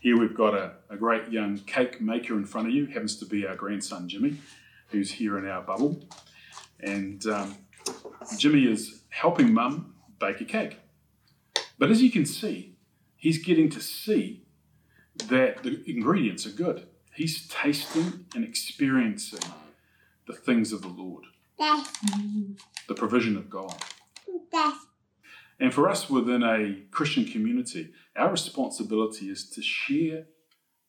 Here 0.00 0.18
we've 0.18 0.36
got 0.36 0.54
a, 0.54 0.72
a 0.90 0.96
great 0.96 1.30
young 1.30 1.58
cake 1.58 2.00
maker 2.00 2.34
in 2.34 2.44
front 2.44 2.68
of 2.68 2.74
you. 2.74 2.86
Happens 2.86 3.16
to 3.18 3.26
be 3.26 3.46
our 3.46 3.54
grandson 3.54 4.08
Jimmy, 4.08 4.38
who's 4.88 5.12
here 5.12 5.38
in 5.38 5.48
our 5.48 5.62
bubble, 5.62 6.08
and 6.80 7.24
um, 7.26 7.56
Jimmy 8.36 8.64
is 8.64 9.02
helping 9.10 9.54
Mum 9.54 9.94
bake 10.18 10.40
a 10.40 10.44
cake. 10.44 10.78
But 11.78 11.90
as 11.90 12.02
you 12.02 12.10
can 12.10 12.26
see, 12.26 12.76
he's 13.16 13.42
getting 13.42 13.68
to 13.70 13.80
see 13.80 14.44
that 15.28 15.62
the 15.62 15.82
ingredients 15.86 16.46
are 16.46 16.50
good. 16.50 16.86
He's 17.14 17.46
tasting 17.48 18.26
and 18.34 18.44
experiencing 18.44 19.52
the 20.26 20.32
things 20.32 20.72
of 20.72 20.82
the 20.82 20.88
Lord, 20.88 21.24
the 22.88 22.94
provision 22.94 23.36
of 23.36 23.50
God. 23.50 23.74
And 25.60 25.72
for 25.72 25.88
us 25.88 26.08
within 26.08 26.42
a 26.42 26.82
Christian 26.90 27.24
community, 27.24 27.90
our 28.16 28.30
responsibility 28.30 29.28
is 29.28 29.48
to 29.50 29.62
share 29.62 30.26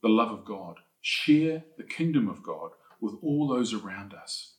the 0.02 0.10
love 0.10 0.32
of 0.32 0.46
God, 0.46 0.80
share 1.02 1.64
the 1.78 1.84
kingdom 1.84 2.30
of 2.30 2.42
God 2.42 2.72
with 3.02 3.16
all 3.22 3.48
those 3.48 3.74
around 3.74 4.14
us. 4.14 4.54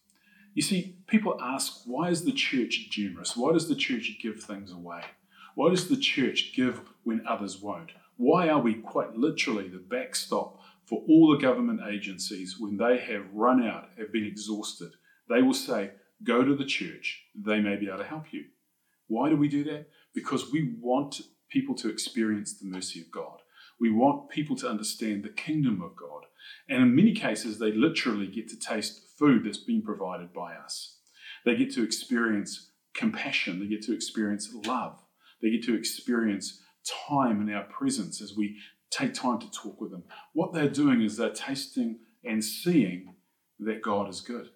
You 0.52 0.62
see, 0.62 0.98
people 1.08 1.36
ask, 1.40 1.82
why 1.86 2.10
is 2.10 2.24
the 2.24 2.32
church 2.32 2.88
generous? 2.90 3.36
Why 3.36 3.52
does 3.52 3.68
the 3.68 3.74
church 3.74 4.18
give 4.22 4.42
things 4.42 4.70
away? 4.70 5.02
Why 5.54 5.70
does 5.70 5.88
the 5.88 5.96
church 5.96 6.52
give 6.54 6.80
when 7.02 7.26
others 7.26 7.60
won't? 7.60 7.90
Why 8.16 8.48
are 8.48 8.60
we 8.60 8.74
quite 8.74 9.16
literally 9.16 9.68
the 9.68 9.78
backstop 9.78 10.60
for 10.86 11.02
all 11.08 11.30
the 11.30 11.42
government 11.42 11.80
agencies 11.88 12.56
when 12.58 12.76
they 12.76 12.98
have 12.98 13.32
run 13.32 13.66
out, 13.66 13.90
have 13.98 14.12
been 14.12 14.24
exhausted? 14.24 14.90
They 15.28 15.42
will 15.42 15.54
say, 15.54 15.92
go 16.22 16.44
to 16.44 16.54
the 16.54 16.64
church, 16.64 17.22
they 17.34 17.60
may 17.60 17.76
be 17.76 17.88
able 17.88 17.98
to 17.98 18.04
help 18.04 18.32
you. 18.32 18.44
Why 19.06 19.28
do 19.28 19.36
we 19.36 19.48
do 19.48 19.64
that? 19.64 19.88
Because 20.14 20.50
we 20.50 20.74
want 20.80 21.20
people 21.50 21.74
to 21.76 21.88
experience 21.88 22.54
the 22.54 22.66
mercy 22.66 23.00
of 23.00 23.10
God. 23.10 23.40
We 23.80 23.90
want 23.90 24.30
people 24.30 24.56
to 24.56 24.68
understand 24.68 25.24
the 25.24 25.28
kingdom 25.28 25.82
of 25.82 25.96
God. 25.96 26.24
And 26.68 26.82
in 26.82 26.94
many 26.94 27.12
cases, 27.12 27.58
they 27.58 27.72
literally 27.72 28.26
get 28.26 28.48
to 28.50 28.58
taste 28.58 29.02
food 29.18 29.44
that's 29.44 29.58
been 29.58 29.82
provided 29.82 30.32
by 30.32 30.54
us. 30.54 30.98
They 31.44 31.56
get 31.56 31.72
to 31.74 31.82
experience 31.82 32.70
compassion, 32.94 33.60
they 33.60 33.66
get 33.66 33.82
to 33.82 33.94
experience 33.94 34.48
love, 34.66 34.98
they 35.42 35.50
get 35.50 35.64
to 35.64 35.76
experience 35.76 36.62
time 37.08 37.40
in 37.40 37.52
our 37.52 37.64
presence 37.64 38.20
as 38.22 38.36
we 38.36 38.56
take 38.94 39.14
time 39.14 39.38
to 39.40 39.50
talk 39.50 39.80
with 39.80 39.90
them. 39.90 40.04
What 40.32 40.52
they're 40.52 40.68
doing 40.68 41.02
is 41.02 41.16
they're 41.16 41.30
tasting 41.30 41.98
and 42.24 42.42
seeing 42.44 43.14
that 43.60 43.82
God 43.82 44.08
is 44.08 44.20
good. 44.20 44.50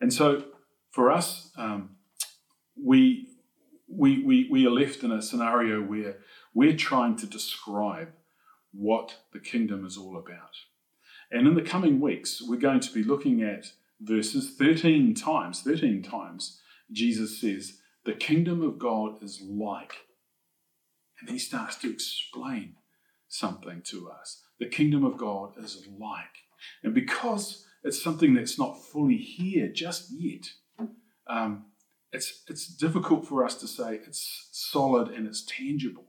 And 0.00 0.12
so 0.12 0.44
for 0.90 1.10
us, 1.10 1.50
um, 1.56 1.96
we, 2.82 3.28
we, 3.88 4.22
we, 4.22 4.48
we 4.50 4.66
are 4.66 4.70
left 4.70 5.02
in 5.02 5.12
a 5.12 5.22
scenario 5.22 5.82
where 5.82 6.18
we're 6.54 6.76
trying 6.76 7.16
to 7.16 7.26
describe 7.26 8.08
what 8.72 9.16
the 9.32 9.40
kingdom 9.40 9.84
is 9.84 9.96
all 9.96 10.16
about. 10.16 10.56
And 11.30 11.46
in 11.46 11.54
the 11.54 11.62
coming 11.62 12.00
weeks, 12.00 12.40
we're 12.42 12.56
going 12.56 12.80
to 12.80 12.92
be 12.92 13.02
looking 13.02 13.42
at 13.42 13.72
verses 14.00 14.54
13 14.56 15.14
times, 15.14 15.62
13 15.62 16.02
times, 16.02 16.60
Jesus 16.90 17.40
says, 17.40 17.78
the 18.04 18.12
kingdom 18.12 18.62
of 18.62 18.78
God 18.78 19.22
is 19.22 19.40
like. 19.42 19.94
And 21.20 21.28
he 21.28 21.38
starts 21.38 21.76
to 21.76 21.92
explain 21.92 22.76
something 23.30 23.80
to 23.86 24.10
us. 24.10 24.42
The 24.58 24.66
kingdom 24.66 25.04
of 25.04 25.16
God 25.16 25.52
is 25.56 25.86
like. 25.98 26.44
And 26.82 26.94
because 26.94 27.64
it's 27.82 28.02
something 28.02 28.34
that's 28.34 28.58
not 28.58 28.82
fully 28.84 29.16
here 29.16 29.68
just 29.68 30.10
yet, 30.10 30.46
um, 31.26 31.64
it's, 32.12 32.42
it's 32.48 32.66
difficult 32.66 33.26
for 33.26 33.44
us 33.44 33.54
to 33.56 33.68
say 33.68 33.94
it's 33.94 34.48
solid 34.52 35.08
and 35.08 35.26
it's 35.26 35.44
tangible. 35.46 36.04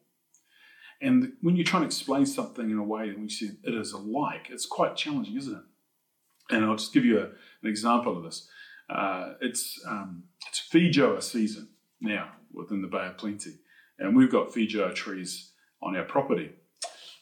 And 1.02 1.34
when 1.42 1.56
you're 1.56 1.66
trying 1.66 1.84
to 1.84 1.88
explain 1.88 2.26
something 2.26 2.70
in 2.70 2.78
a 2.78 2.84
way 2.84 3.10
and 3.10 3.22
we 3.22 3.30
say 3.30 3.52
it 3.64 3.74
is 3.74 3.94
alike, 3.94 4.48
it's 4.50 4.66
quite 4.66 4.96
challenging, 4.96 5.38
isn't 5.38 5.56
it? 5.56 6.56
And 6.56 6.66
I'll 6.66 6.76
just 6.76 6.94
give 6.94 7.06
you 7.06 7.20
a, 7.20 7.24
an 7.24 7.70
example 7.70 8.18
of 8.18 8.24
this. 8.24 8.48
Uh, 8.90 9.34
it's 9.40 9.80
um, 9.88 10.24
it's 10.50 10.68
feijoa 10.72 11.24
season 11.24 11.70
now 12.02 12.32
within 12.52 12.82
the 12.82 12.88
Bay 12.90 13.08
of 13.08 13.18
Plenty, 13.18 13.60
and 13.98 14.18
we've 14.18 14.32
got 14.32 14.50
feijoa 14.50 14.94
trees 14.94 15.54
on 15.82 15.96
our 15.96 16.04
property. 16.04 16.52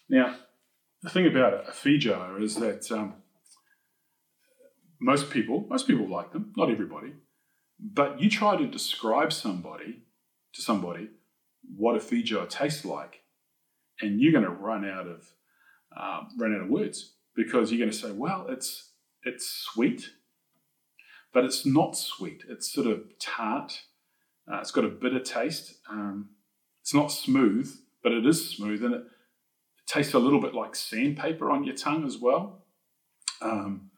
Now, 0.10 0.38
the 1.02 1.10
thing 1.10 1.28
about 1.28 1.68
a 1.68 1.72
feijoa 1.72 2.42
is 2.42 2.56
that 2.56 2.92
um, 2.92 3.16
most 5.00 5.30
people, 5.30 5.66
most 5.70 5.88
people 5.88 6.10
like 6.10 6.34
them, 6.34 6.52
not 6.58 6.70
everybody, 6.70 7.14
but 7.80 8.20
you 8.20 8.30
try 8.30 8.58
to 8.58 8.68
describe 8.68 9.32
somebody 9.32 10.02
to 10.54 10.62
somebody 10.62 11.10
what 11.76 11.96
a 11.96 12.00
feijoa 12.00 12.50
tastes 12.50 12.84
like, 12.84 13.22
and 14.02 14.20
you're 14.20 14.32
going 14.32 14.44
to 14.44 14.50
run 14.50 14.88
out 14.88 15.08
of 15.08 15.32
uh, 15.96 16.22
run 16.38 16.56
out 16.56 16.62
of 16.64 16.70
words 16.70 17.16
because 17.36 17.72
you're 17.72 17.80
going 17.80 17.92
to 17.92 17.98
say, 17.98 18.12
well, 18.12 18.48
it's 18.50 18.92
it's 19.24 19.48
sweet, 19.48 20.10
but 21.34 21.46
it's 21.46 21.66
not 21.66 21.96
sweet. 21.96 22.44
It's 22.50 22.72
sort 22.72 22.88
of 22.88 23.04
tart. 23.20 23.84
Uh, 24.52 24.58
it's 24.60 24.72
got 24.72 24.86
a 24.86 24.90
bitter 24.90 25.20
taste. 25.20 25.76
Um, 25.90 26.30
it's 26.82 26.94
not 26.94 27.12
smooth, 27.12 27.72
but 28.02 28.12
it 28.12 28.26
is 28.26 28.50
smooth, 28.50 28.84
and 28.84 28.96
it, 28.96 29.04
tastes 29.90 30.14
a 30.14 30.20
little 30.20 30.40
bit 30.40 30.54
like 30.54 30.76
sandpaper 30.76 31.50
on 31.50 31.64
your 31.64 31.76
tongue 31.76 32.06
as 32.06 32.18
well. 32.18 32.64
Um, 33.42 33.90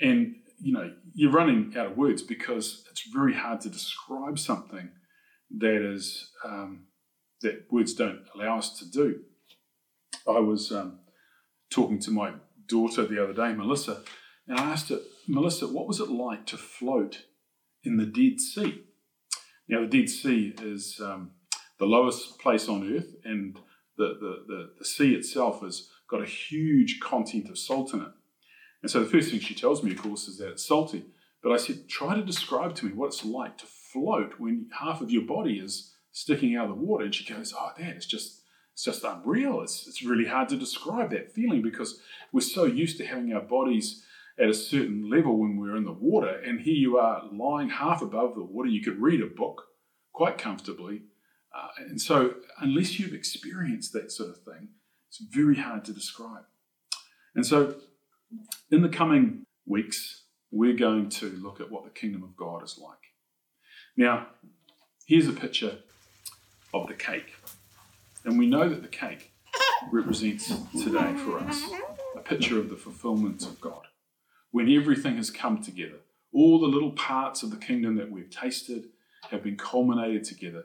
and 0.00 0.36
you 0.60 0.72
know 0.72 0.92
you're 1.14 1.32
running 1.32 1.74
out 1.76 1.86
of 1.86 1.96
words 1.96 2.22
because 2.22 2.84
it's 2.90 3.08
very 3.12 3.34
hard 3.34 3.60
to 3.62 3.68
describe 3.68 4.38
something 4.38 4.90
that 5.58 5.92
is 5.92 6.30
um, 6.44 6.86
that 7.42 7.66
words 7.70 7.94
don't 7.94 8.22
allow 8.34 8.58
us 8.58 8.78
to 8.78 8.90
do. 8.90 9.20
I 10.26 10.38
was 10.38 10.72
um, 10.72 11.00
talking 11.70 11.98
to 12.00 12.10
my 12.10 12.34
daughter 12.66 13.04
the 13.04 13.22
other 13.22 13.34
day, 13.34 13.52
Melissa, 13.52 14.02
and 14.48 14.58
I 14.58 14.70
asked 14.70 14.88
her, 14.88 15.00
Melissa, 15.28 15.66
what 15.66 15.86
was 15.86 16.00
it 16.00 16.08
like 16.08 16.46
to 16.46 16.56
float 16.56 17.24
in 17.82 17.96
the 17.96 18.06
Dead 18.06 18.40
Sea? 18.40 18.82
Now, 19.68 19.82
the 19.82 19.86
Dead 19.86 20.08
Sea 20.08 20.54
is 20.62 21.00
um, 21.02 21.32
the 21.78 21.86
lowest 21.86 22.38
place 22.38 22.68
on 22.68 22.96
earth, 22.96 23.14
and 23.24 23.58
the, 23.96 24.16
the, 24.20 24.44
the, 24.46 24.70
the 24.78 24.84
sea 24.84 25.14
itself 25.14 25.60
has 25.62 25.88
got 26.08 26.22
a 26.22 26.26
huge 26.26 27.00
content 27.00 27.48
of 27.48 27.58
salt 27.58 27.94
in 27.94 28.02
it. 28.02 28.12
And 28.82 28.90
so 28.90 29.00
the 29.00 29.10
first 29.10 29.30
thing 29.30 29.40
she 29.40 29.54
tells 29.54 29.82
me, 29.82 29.92
of 29.92 30.02
course, 30.02 30.28
is 30.28 30.38
that 30.38 30.50
it's 30.50 30.66
salty. 30.66 31.06
But 31.42 31.52
I 31.52 31.56
said, 31.56 31.88
try 31.88 32.14
to 32.14 32.22
describe 32.22 32.74
to 32.76 32.86
me 32.86 32.92
what 32.92 33.08
it's 33.08 33.24
like 33.24 33.58
to 33.58 33.66
float 33.66 34.34
when 34.38 34.68
half 34.78 35.00
of 35.00 35.10
your 35.10 35.22
body 35.22 35.54
is 35.58 35.94
sticking 36.12 36.56
out 36.56 36.70
of 36.70 36.76
the 36.76 36.82
water. 36.82 37.04
And 37.04 37.14
she 37.14 37.32
goes, 37.32 37.54
oh, 37.58 37.70
Dad, 37.78 37.94
it's 37.96 38.06
just 38.06 38.40
it's 38.74 38.84
just 38.84 39.04
unreal. 39.04 39.62
It's, 39.62 39.86
it's 39.86 40.02
really 40.02 40.26
hard 40.26 40.48
to 40.48 40.56
describe 40.56 41.10
that 41.10 41.32
feeling 41.32 41.62
because 41.62 42.00
we're 42.32 42.40
so 42.40 42.64
used 42.64 42.98
to 42.98 43.06
having 43.06 43.32
our 43.32 43.40
bodies 43.40 44.04
at 44.38 44.48
a 44.48 44.54
certain 44.54 45.08
level 45.08 45.38
when 45.38 45.56
we're 45.56 45.76
in 45.76 45.84
the 45.84 45.92
water. 45.92 46.40
And 46.44 46.60
here 46.60 46.74
you 46.74 46.98
are 46.98 47.22
lying 47.32 47.70
half 47.70 48.02
above 48.02 48.34
the 48.34 48.42
water. 48.42 48.68
You 48.68 48.82
could 48.82 49.00
read 49.00 49.20
a 49.20 49.26
book 49.26 49.62
quite 50.12 50.38
comfortably. 50.38 51.02
Uh, 51.54 51.68
and 51.78 52.00
so, 52.00 52.34
unless 52.60 52.98
you've 52.98 53.14
experienced 53.14 53.92
that 53.92 54.10
sort 54.10 54.30
of 54.30 54.38
thing, 54.38 54.68
it's 55.08 55.22
very 55.30 55.56
hard 55.56 55.84
to 55.84 55.92
describe. 55.92 56.44
And 57.36 57.46
so, 57.46 57.76
in 58.70 58.82
the 58.82 58.88
coming 58.88 59.46
weeks, 59.66 60.24
we're 60.50 60.76
going 60.76 61.08
to 61.08 61.26
look 61.30 61.60
at 61.60 61.70
what 61.70 61.84
the 61.84 61.90
kingdom 61.90 62.22
of 62.24 62.36
God 62.36 62.64
is 62.64 62.78
like. 62.78 62.98
Now, 63.96 64.26
here's 65.06 65.28
a 65.28 65.32
picture 65.32 65.78
of 66.72 66.88
the 66.88 66.94
cake. 66.94 67.34
And 68.24 68.38
we 68.38 68.46
know 68.46 68.68
that 68.68 68.82
the 68.82 68.88
cake 68.88 69.32
represents 69.92 70.52
today 70.72 71.14
for 71.24 71.38
us 71.38 71.62
a 72.16 72.20
picture 72.20 72.58
of 72.58 72.70
the 72.70 72.76
fulfillment 72.76 73.42
of 73.42 73.60
God. 73.60 73.86
When 74.50 74.70
everything 74.70 75.16
has 75.16 75.30
come 75.30 75.62
together, 75.62 75.98
all 76.32 76.58
the 76.58 76.66
little 76.66 76.92
parts 76.92 77.42
of 77.42 77.50
the 77.50 77.56
kingdom 77.56 77.96
that 77.96 78.10
we've 78.10 78.30
tasted 78.30 78.88
have 79.30 79.42
been 79.42 79.56
culminated 79.56 80.24
together 80.24 80.64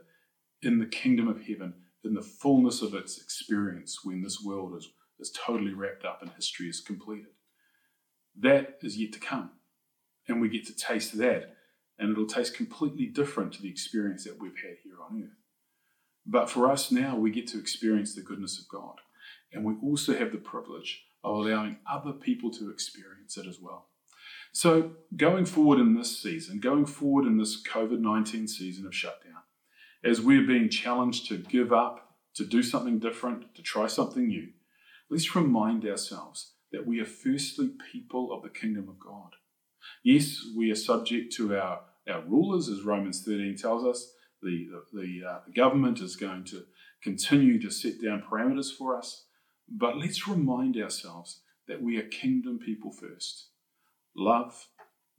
in 0.61 0.79
the 0.79 0.85
kingdom 0.85 1.27
of 1.27 1.41
heaven, 1.47 1.73
in 2.03 2.13
the 2.13 2.21
fullness 2.21 2.81
of 2.81 2.93
its 2.93 3.21
experience 3.21 3.99
when 4.03 4.21
this 4.21 4.41
world 4.43 4.75
is, 4.77 4.89
is 5.19 5.31
totally 5.31 5.73
wrapped 5.73 6.05
up 6.05 6.21
and 6.21 6.31
history 6.31 6.69
is 6.69 6.81
completed. 6.81 7.31
that 8.37 8.77
is 8.81 8.97
yet 8.97 9.11
to 9.13 9.19
come. 9.19 9.51
And 10.27 10.39
we 10.39 10.47
get 10.49 10.65
to 10.67 10.75
taste 10.75 11.17
that, 11.17 11.55
and 11.97 12.11
it'll 12.11 12.27
taste 12.27 12.55
completely 12.55 13.07
different 13.07 13.53
to 13.53 13.61
the 13.61 13.69
experience 13.69 14.23
that 14.23 14.39
we've 14.39 14.55
had 14.57 14.77
here 14.83 15.01
on 15.01 15.23
earth. 15.23 15.37
But 16.25 16.49
for 16.49 16.71
us 16.71 16.91
now, 16.91 17.17
we 17.17 17.31
get 17.31 17.47
to 17.47 17.59
experience 17.59 18.13
the 18.13 18.21
goodness 18.21 18.59
of 18.59 18.67
God. 18.69 19.01
And 19.51 19.65
we 19.65 19.73
also 19.81 20.15
have 20.15 20.31
the 20.31 20.37
privilege 20.37 21.03
of 21.23 21.35
allowing 21.35 21.77
other 21.91 22.13
people 22.13 22.51
to 22.51 22.69
experience 22.69 23.37
it 23.37 23.47
as 23.47 23.59
well. 23.59 23.87
So, 24.51 24.91
going 25.15 25.45
forward 25.45 25.79
in 25.79 25.95
this 25.95 26.21
season, 26.21 26.59
going 26.59 26.85
forward 26.85 27.25
in 27.25 27.37
this 27.37 27.61
COVID 27.63 27.99
19 27.99 28.47
season 28.47 28.85
of 28.85 28.95
shutdown, 28.95 29.28
as 30.03 30.21
we're 30.21 30.45
being 30.45 30.69
challenged 30.69 31.27
to 31.27 31.37
give 31.37 31.73
up, 31.73 32.15
to 32.35 32.45
do 32.45 32.63
something 32.63 32.99
different, 32.99 33.53
to 33.55 33.61
try 33.61 33.87
something 33.87 34.27
new, 34.27 34.49
let's 35.09 35.35
remind 35.35 35.85
ourselves 35.85 36.53
that 36.71 36.85
we 36.85 36.99
are 36.99 37.05
firstly 37.05 37.71
people 37.91 38.31
of 38.31 38.43
the 38.43 38.49
kingdom 38.49 38.87
of 38.87 38.99
God. 38.99 39.35
Yes, 40.03 40.41
we 40.55 40.71
are 40.71 40.75
subject 40.75 41.33
to 41.33 41.57
our, 41.57 41.81
our 42.09 42.21
rulers, 42.21 42.69
as 42.69 42.83
Romans 42.83 43.23
13 43.23 43.57
tells 43.57 43.83
us. 43.83 44.13
The, 44.41 44.67
the, 44.93 45.21
uh, 45.27 45.39
the 45.45 45.51
government 45.53 45.99
is 45.99 46.15
going 46.15 46.45
to 46.45 46.63
continue 47.03 47.59
to 47.61 47.69
set 47.69 48.01
down 48.01 48.23
parameters 48.29 48.71
for 48.75 48.97
us. 48.97 49.25
But 49.67 49.97
let's 49.97 50.27
remind 50.27 50.77
ourselves 50.77 51.41
that 51.67 51.81
we 51.81 51.97
are 51.97 52.03
kingdom 52.03 52.59
people 52.59 52.91
first. 52.91 53.49
Love, 54.15 54.67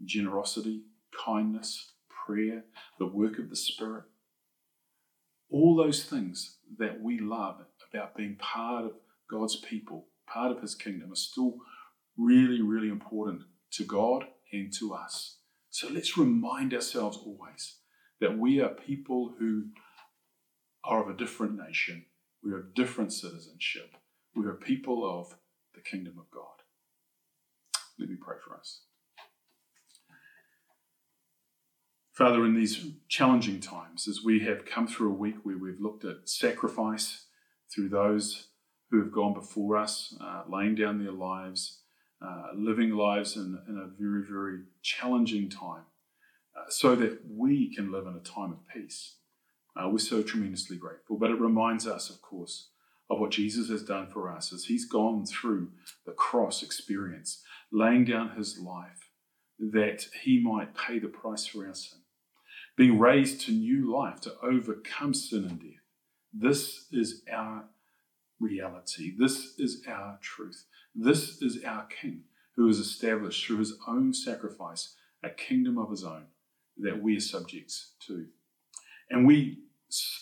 generosity, 0.04 0.82
kindness, 1.24 1.92
prayer, 2.26 2.64
the 2.98 3.06
work 3.06 3.38
of 3.38 3.50
the 3.50 3.56
Spirit, 3.56 4.04
all 5.50 5.76
those 5.76 6.04
things 6.04 6.56
that 6.78 7.00
we 7.00 7.18
love 7.18 7.56
about 7.92 8.16
being 8.16 8.36
part 8.36 8.84
of 8.84 8.92
God's 9.30 9.56
people, 9.56 10.06
part 10.26 10.52
of 10.52 10.60
His 10.60 10.74
kingdom, 10.74 11.12
are 11.12 11.16
still 11.16 11.56
really, 12.16 12.62
really 12.62 12.88
important 12.88 13.42
to 13.72 13.84
God 13.84 14.24
and 14.52 14.72
to 14.74 14.94
us. 14.94 15.38
So 15.70 15.88
let's 15.88 16.18
remind 16.18 16.74
ourselves 16.74 17.18
always 17.24 17.76
that 18.20 18.38
we 18.38 18.60
are 18.60 18.68
people 18.68 19.34
who 19.38 19.66
are 20.84 21.02
of 21.02 21.14
a 21.14 21.18
different 21.18 21.58
nation, 21.58 22.04
we 22.42 22.52
of 22.52 22.74
different 22.74 23.12
citizenship, 23.12 23.96
we 24.34 24.46
are 24.46 24.54
people 24.54 25.04
of 25.04 25.36
the 25.74 25.80
kingdom 25.80 26.14
of 26.18 26.30
God. 26.30 26.44
Let 27.98 28.08
me 28.08 28.16
pray 28.20 28.36
for 28.44 28.56
us. 28.56 28.82
Father, 32.20 32.44
in 32.44 32.54
these 32.54 32.84
challenging 33.08 33.60
times, 33.60 34.06
as 34.06 34.22
we 34.22 34.40
have 34.40 34.66
come 34.66 34.86
through 34.86 35.10
a 35.10 35.14
week 35.14 35.36
where 35.42 35.56
we've 35.56 35.80
looked 35.80 36.04
at 36.04 36.28
sacrifice 36.28 37.24
through 37.74 37.88
those 37.88 38.48
who 38.90 38.98
have 38.98 39.10
gone 39.10 39.32
before 39.32 39.78
us, 39.78 40.14
uh, 40.20 40.42
laying 40.46 40.74
down 40.74 41.02
their 41.02 41.14
lives, 41.14 41.78
uh, 42.20 42.48
living 42.54 42.90
lives 42.90 43.36
in, 43.36 43.58
in, 43.66 43.78
a 43.78 43.88
very, 43.98 44.22
very 44.22 44.58
challenging 44.82 45.48
time, 45.48 45.84
uh, 46.54 46.68
so 46.68 46.94
that 46.94 47.20
we 47.26 47.74
can 47.74 47.90
live 47.90 48.06
in 48.06 48.14
a 48.14 48.20
time 48.20 48.52
of 48.52 48.68
peace. 48.68 49.14
Uh, 49.74 49.88
we're 49.88 49.96
so 49.96 50.22
tremendously 50.22 50.76
grateful. 50.76 51.16
But 51.16 51.30
it 51.30 51.40
reminds 51.40 51.86
us, 51.86 52.10
of 52.10 52.20
course, 52.20 52.68
of 53.08 53.18
what 53.18 53.30
Jesus 53.30 53.70
has 53.70 53.82
done 53.82 54.08
for 54.08 54.30
us 54.30 54.52
as 54.52 54.64
he's 54.64 54.84
gone 54.84 55.24
through 55.24 55.70
the 56.04 56.12
cross 56.12 56.62
experience, 56.62 57.42
laying 57.72 58.04
down 58.04 58.36
his 58.36 58.58
life 58.58 59.08
that 59.58 60.04
he 60.22 60.38
might 60.38 60.76
pay 60.76 60.98
the 60.98 61.08
price 61.08 61.46
for 61.46 61.66
our 61.66 61.72
sin 61.72 62.00
being 62.80 62.98
raised 62.98 63.42
to 63.42 63.52
new 63.52 63.94
life 63.94 64.22
to 64.22 64.32
overcome 64.42 65.12
sin 65.12 65.44
and 65.44 65.60
death. 65.60 65.82
This 66.32 66.86
is 66.90 67.20
our 67.30 67.66
reality. 68.40 69.12
This 69.18 69.52
is 69.58 69.82
our 69.86 70.18
truth. 70.22 70.64
This 70.94 71.42
is 71.42 71.62
our 71.62 71.84
King 71.84 72.22
who 72.56 72.68
has 72.68 72.78
established 72.78 73.44
through 73.44 73.58
his 73.58 73.74
own 73.86 74.14
sacrifice 74.14 74.94
a 75.22 75.28
kingdom 75.28 75.76
of 75.76 75.90
his 75.90 76.04
own 76.04 76.24
that 76.78 77.02
we 77.02 77.18
are 77.18 77.20
subjects 77.20 77.90
to. 78.06 78.24
And 79.10 79.26
we 79.26 79.58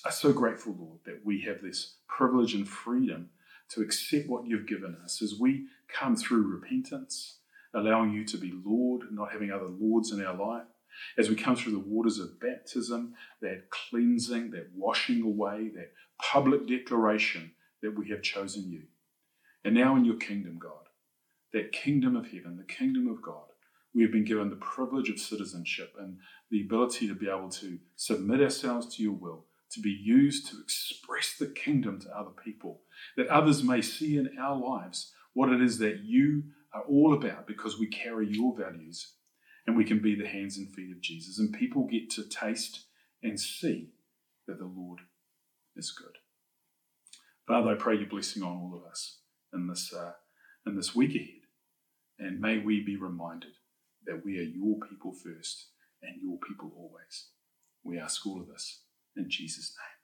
are 0.05 0.11
so 0.11 0.33
grateful, 0.33 0.75
Lord, 0.77 0.99
that 1.07 1.21
we 1.25 1.43
have 1.43 1.63
this 1.63 1.99
privilege 2.09 2.55
and 2.55 2.67
freedom 2.67 3.31
to 3.69 3.83
accept 3.83 4.29
what 4.29 4.49
you've 4.49 4.67
given 4.67 4.97
us 5.05 5.23
as 5.23 5.39
we 5.39 5.67
come 5.87 6.17
through 6.17 6.53
repentance, 6.53 7.37
allowing 7.73 8.13
you 8.13 8.25
to 8.25 8.37
be 8.37 8.53
Lord, 8.65 9.03
not 9.13 9.31
having 9.31 9.53
other 9.53 9.69
lords 9.69 10.11
in 10.11 10.25
our 10.25 10.35
life 10.35 10.67
as 11.17 11.29
we 11.29 11.37
come 11.37 11.57
through 11.57 11.73
the 11.73 11.79
waters 11.79 12.19
of 12.19 12.41
baptism, 12.41 13.15
that 13.41 13.71
cleansing, 13.71 14.51
that 14.51 14.69
washing 14.75 15.23
away, 15.23 15.71
that 15.75 15.93
public 16.21 16.67
declaration 16.67 17.53
that 17.83 17.97
we 17.97 18.11
have 18.11 18.23
chosen 18.23 18.71
you. 18.71 18.83
And 19.65 19.75
now 19.75 19.97
in 19.97 20.05
your 20.05 20.17
kingdom, 20.17 20.59
God, 20.59 20.73
that 21.53 21.73
kingdom 21.73 22.17
of 22.17 22.27
heaven, 22.27 22.57
the 22.57 22.73
kingdom 22.73 23.09
of 23.09 23.23
God, 23.23 23.45
we 23.95 24.03
have 24.03 24.13
been 24.13 24.25
given 24.25 24.51
the 24.51 24.57
privilege 24.57 25.09
of 25.09 25.19
citizenship 25.19 25.95
and 25.99 26.19
the 26.51 26.63
ability 26.63 27.09
to 27.09 27.15
be 27.15 27.29
able 27.29 27.49
to 27.51 27.79
submit 27.97 28.41
ourselves 28.41 28.95
to 28.95 29.03
your 29.03 29.13
will, 29.13 29.47
to 29.71 29.81
be 29.81 29.91
used 29.91 30.49
to 30.49 30.61
express 30.63 31.35
the 31.39 31.47
kingdom 31.47 32.01
to 32.01 32.17
other 32.17 32.31
people, 32.45 32.83
that 33.17 33.29
others 33.29 33.63
may 33.63 33.83
see 33.83 34.17
in 34.17 34.31
our 34.39 34.57
lives 34.57 35.13
what 35.33 35.51
it 35.51 35.63
is 35.63 35.79
that 35.79 36.01
you 36.05 36.45
are 36.73 36.83
all 36.83 37.15
about 37.15 37.47
because 37.47 37.79
we 37.79 37.87
carry 37.87 38.29
your 38.29 38.57
values 38.57 39.15
and 39.69 39.77
we 39.77 39.85
can 39.85 39.99
be 39.99 40.15
the 40.15 40.27
hands 40.27 40.57
and 40.57 40.67
feet 40.73 40.91
of 40.91 41.03
Jesus. 41.03 41.39
And 41.39 41.53
people 41.53 41.85
get 41.85 42.09
to 42.13 42.27
taste 42.27 42.87
and 43.23 43.39
see 43.39 43.91
that 44.47 44.59
the 44.59 44.65
Lord 44.65 45.01
is 45.77 45.91
good. 45.91 46.17
Father, 47.47 47.73
I 47.73 47.75
pray 47.75 47.97
your 47.97 48.09
blessing 48.09 48.43
on 48.43 48.57
all 48.57 48.73
of 48.75 48.91
us 48.91 49.19
in 49.53 49.67
this, 49.67 49.93
uh, 49.93 50.13
in 50.67 50.75
this 50.75 50.95
week 50.95 51.15
ahead. 51.15 51.43
And 52.19 52.41
may 52.41 52.57
we 52.57 52.83
be 52.83 52.97
reminded 52.97 53.51
that 54.07 54.25
we 54.25 54.39
are 54.39 54.43
your 54.43 54.79
people 54.89 55.13
first 55.13 55.67
and 56.03 56.15
your 56.23 56.39
people 56.49 56.73
always. 56.75 57.27
We 57.85 57.99
ask 57.99 58.27
all 58.27 58.41
of 58.41 58.49
this 58.49 58.85
in 59.19 59.29
Jesus' 59.29 59.77
name. 59.77 59.98